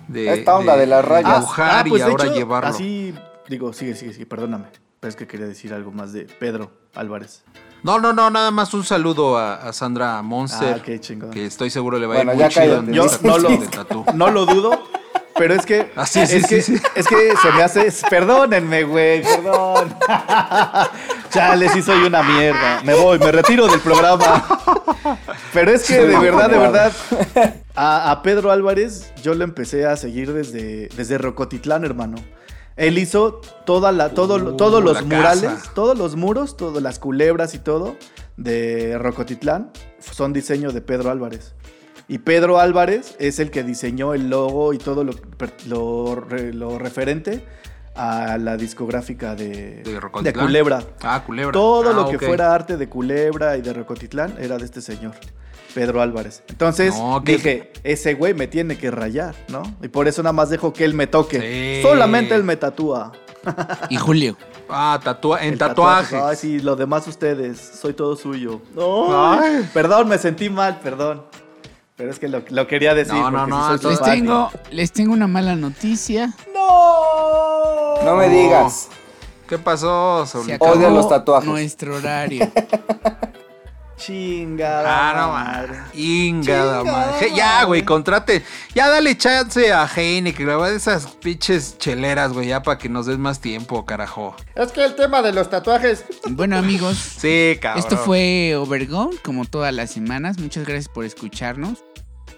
[0.09, 1.35] de, de, Esta onda de las rayas.
[1.41, 2.71] dibujar y pues, de ahora hecho, llevarlo.
[2.71, 3.15] Así,
[3.51, 4.69] digo, sigue, sigue, sigue, perdóname.
[5.01, 7.45] Pero es que quería decir algo más de Pedro Álvarez.
[7.85, 10.77] No, no, no, nada más un saludo a, a Sandra Monster.
[10.79, 11.31] Ah, qué chingón.
[11.31, 13.51] Que estoy seguro le va a Bueno, ir ya muy chido en Yo no lo,
[14.15, 14.83] no lo dudo,
[15.37, 15.93] pero es que.
[15.95, 16.83] Ah, sí, sí, es sí, que, sí.
[16.97, 17.93] Es que se me hace.
[18.11, 19.95] Perdónenme, güey, perdón.
[21.31, 22.83] Chale, sí soy una mierda.
[22.83, 24.45] Me voy, me retiro del programa.
[25.53, 26.93] Pero es que de verdad, de verdad.
[27.77, 32.17] A, a Pedro Álvarez yo lo empecé a seguir desde, desde Rocotitlán, hermano.
[32.79, 35.73] Él hizo toda la, todo, Uh, todos los la murales, casa.
[35.75, 37.97] todos los muros, todas las culebras y todo
[38.39, 39.71] de Rocotitlán
[40.01, 41.55] son diseño de Pedro Álvarez.
[42.07, 45.13] Y Pedro Álvarez es el que diseñó el logo y todo lo,
[45.67, 46.25] lo,
[46.55, 47.45] lo referente
[47.95, 49.83] a la discográfica de,
[50.23, 50.33] ¿De?
[50.33, 50.83] Culebra.
[51.03, 51.53] Ah, Culebra.
[51.53, 52.23] Todo Ah, lo que ok.
[52.25, 55.15] fuera arte de Culebra y de Rocotitlán era de este señor,
[55.75, 56.43] Pedro Álvarez.
[56.49, 59.63] Entonces No, dije, ese güey me tiene que rayar, ¿no?
[59.83, 61.41] Y por eso nada más dejo que él me toque.
[61.81, 61.83] Sí.
[61.89, 63.13] Solamente él me tatúa.
[63.91, 64.37] Y Julio.
[64.71, 66.21] Ah, tatua en tatuaje.
[66.23, 67.59] Ay, sí, lo demás ustedes.
[67.59, 68.61] Soy todo suyo.
[69.11, 71.23] Ay, Perdón, me sentí mal, perdón.
[71.97, 73.15] Pero es que lo, lo quería decir.
[73.15, 76.35] No, no, no, Les tengo, les tengo una mala noticia.
[76.53, 78.03] ¡No!
[78.05, 78.91] No me digas.
[79.49, 80.27] ¿Qué pasó,
[80.59, 81.49] Odia los tatuajes.
[81.49, 82.47] nuestro horario.
[83.99, 85.11] Chingada.
[85.11, 85.73] Ah, no, madre.
[85.79, 86.01] madre.
[86.01, 87.31] Ingada, Chingada madre.
[87.37, 88.43] Ya, güey, contrate.
[88.75, 90.71] Ya dale chance a Heineken, güey.
[90.71, 94.35] de esas pinches cheleras, güey, ya para que nos des más tiempo, carajo.
[94.55, 96.05] Es que el tema de los tatuajes.
[96.31, 97.81] bueno, amigos, Sí, cabrón.
[97.83, 100.39] Esto fue Overgone, como todas las semanas.
[100.39, 101.83] Muchas gracias por escucharnos.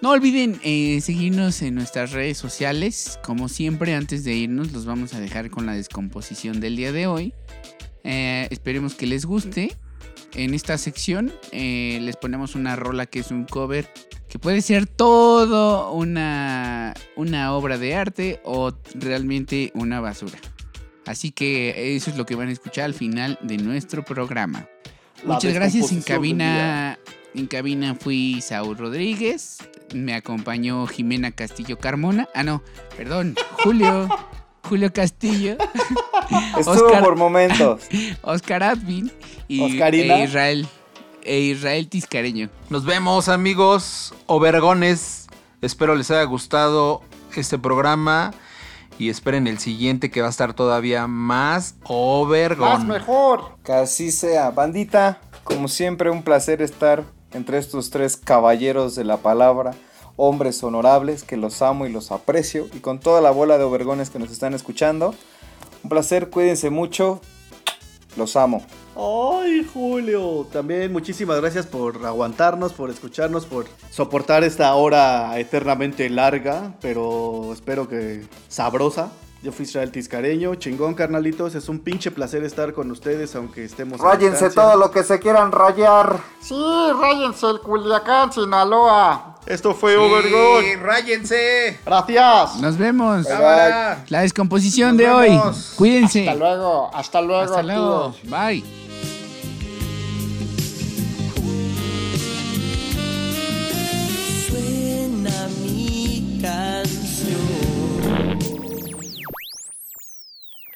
[0.01, 3.19] No olviden eh, seguirnos en nuestras redes sociales.
[3.23, 7.05] Como siempre, antes de irnos, los vamos a dejar con la descomposición del día de
[7.05, 7.35] hoy.
[8.03, 9.77] Eh, esperemos que les guste.
[10.33, 13.91] En esta sección eh, les ponemos una rola que es un cover
[14.29, 20.39] que puede ser todo una, una obra de arte o realmente una basura.
[21.05, 24.69] Así que eso es lo que van a escuchar al final de nuestro programa.
[25.25, 25.91] La Muchas gracias.
[25.91, 26.97] En cabina,
[27.35, 29.57] en cabina fui Saúl Rodríguez.
[29.93, 32.29] Me acompañó Jimena Castillo Carmona.
[32.33, 32.63] Ah, no,
[32.95, 34.07] perdón, Julio.
[34.63, 35.57] Julio Castillo,
[36.57, 37.03] Estuvo Oscar.
[37.03, 37.81] por momentos.
[38.21, 39.11] Oscar Advin
[39.55, 40.15] y Oscarina.
[40.15, 40.67] e Israel.
[41.23, 42.49] E Israel Tiscareño.
[42.69, 45.27] Nos vemos, amigos Obergones.
[45.61, 47.01] Espero les haya gustado
[47.35, 48.31] este programa.
[48.97, 52.87] Y esperen el siguiente que va a estar todavía más Más Obergón.
[52.87, 53.57] mejor.
[53.63, 54.51] Que así sea.
[54.51, 59.71] Bandita, como siempre, un placer estar entre estos tres caballeros de la palabra.
[60.17, 62.67] Hombres honorables, que los amo y los aprecio.
[62.73, 65.15] Y con toda la bola de obergones que nos están escuchando.
[65.83, 67.21] Un placer, cuídense mucho.
[68.17, 68.63] Los amo.
[68.95, 70.47] Ay, Julio.
[70.51, 77.87] También muchísimas gracias por aguantarnos, por escucharnos, por soportar esta hora eternamente larga, pero espero
[77.87, 79.11] que sabrosa.
[79.43, 83.99] Yo fui Israel Tiscareño, chingón carnalitos, es un pinche placer estar con ustedes aunque estemos
[83.99, 86.19] Ráyense todo lo que se quieran rayar.
[86.39, 86.55] Sí,
[86.99, 89.39] ráyense el Culiacán, Sinaloa.
[89.47, 90.63] Esto fue Sí, Overgod.
[90.83, 91.79] ráyense.
[91.83, 92.57] Gracias.
[92.57, 93.25] Nos vemos.
[93.25, 94.05] Cámara.
[94.09, 95.29] La descomposición Nos de hoy.
[95.29, 95.73] vemos.
[95.75, 96.29] Cuídense.
[96.29, 97.41] Hasta luego, hasta luego.
[97.43, 98.15] Hasta luego.
[98.25, 98.90] Bye.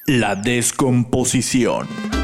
[0.08, 2.15] La descomposición.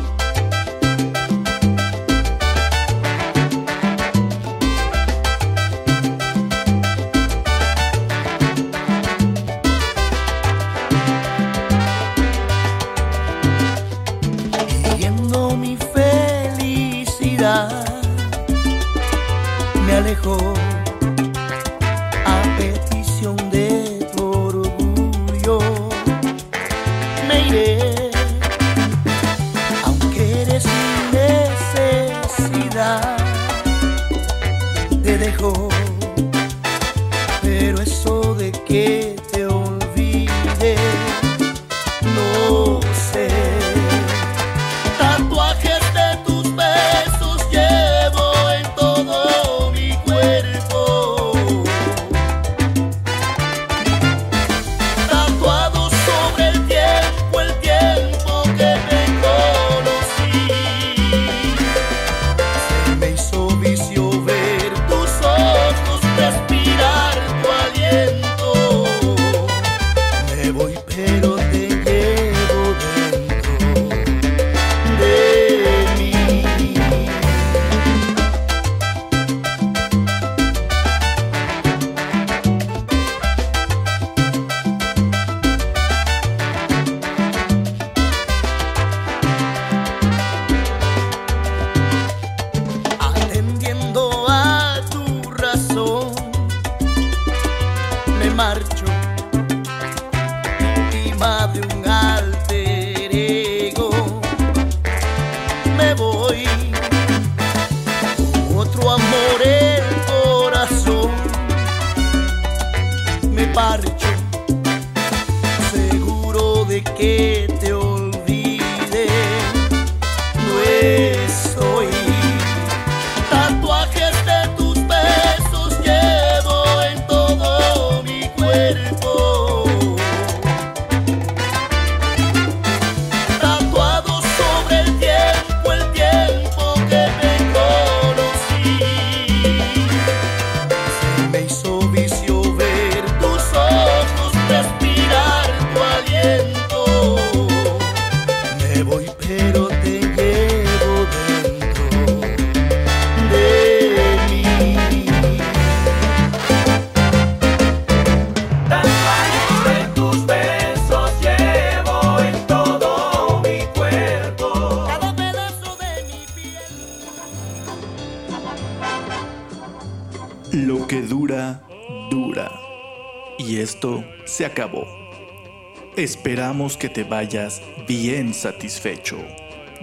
[176.52, 179.18] Que te vayas bien satisfecho.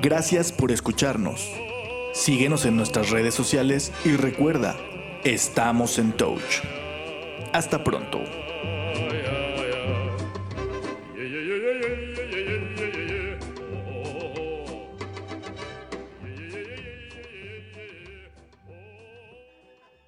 [0.02, 1.50] Gracias por escucharnos.
[2.12, 4.76] Síguenos en nuestras redes sociales y recuerda,
[5.24, 6.60] estamos en Touch.
[7.54, 8.20] Hasta pronto.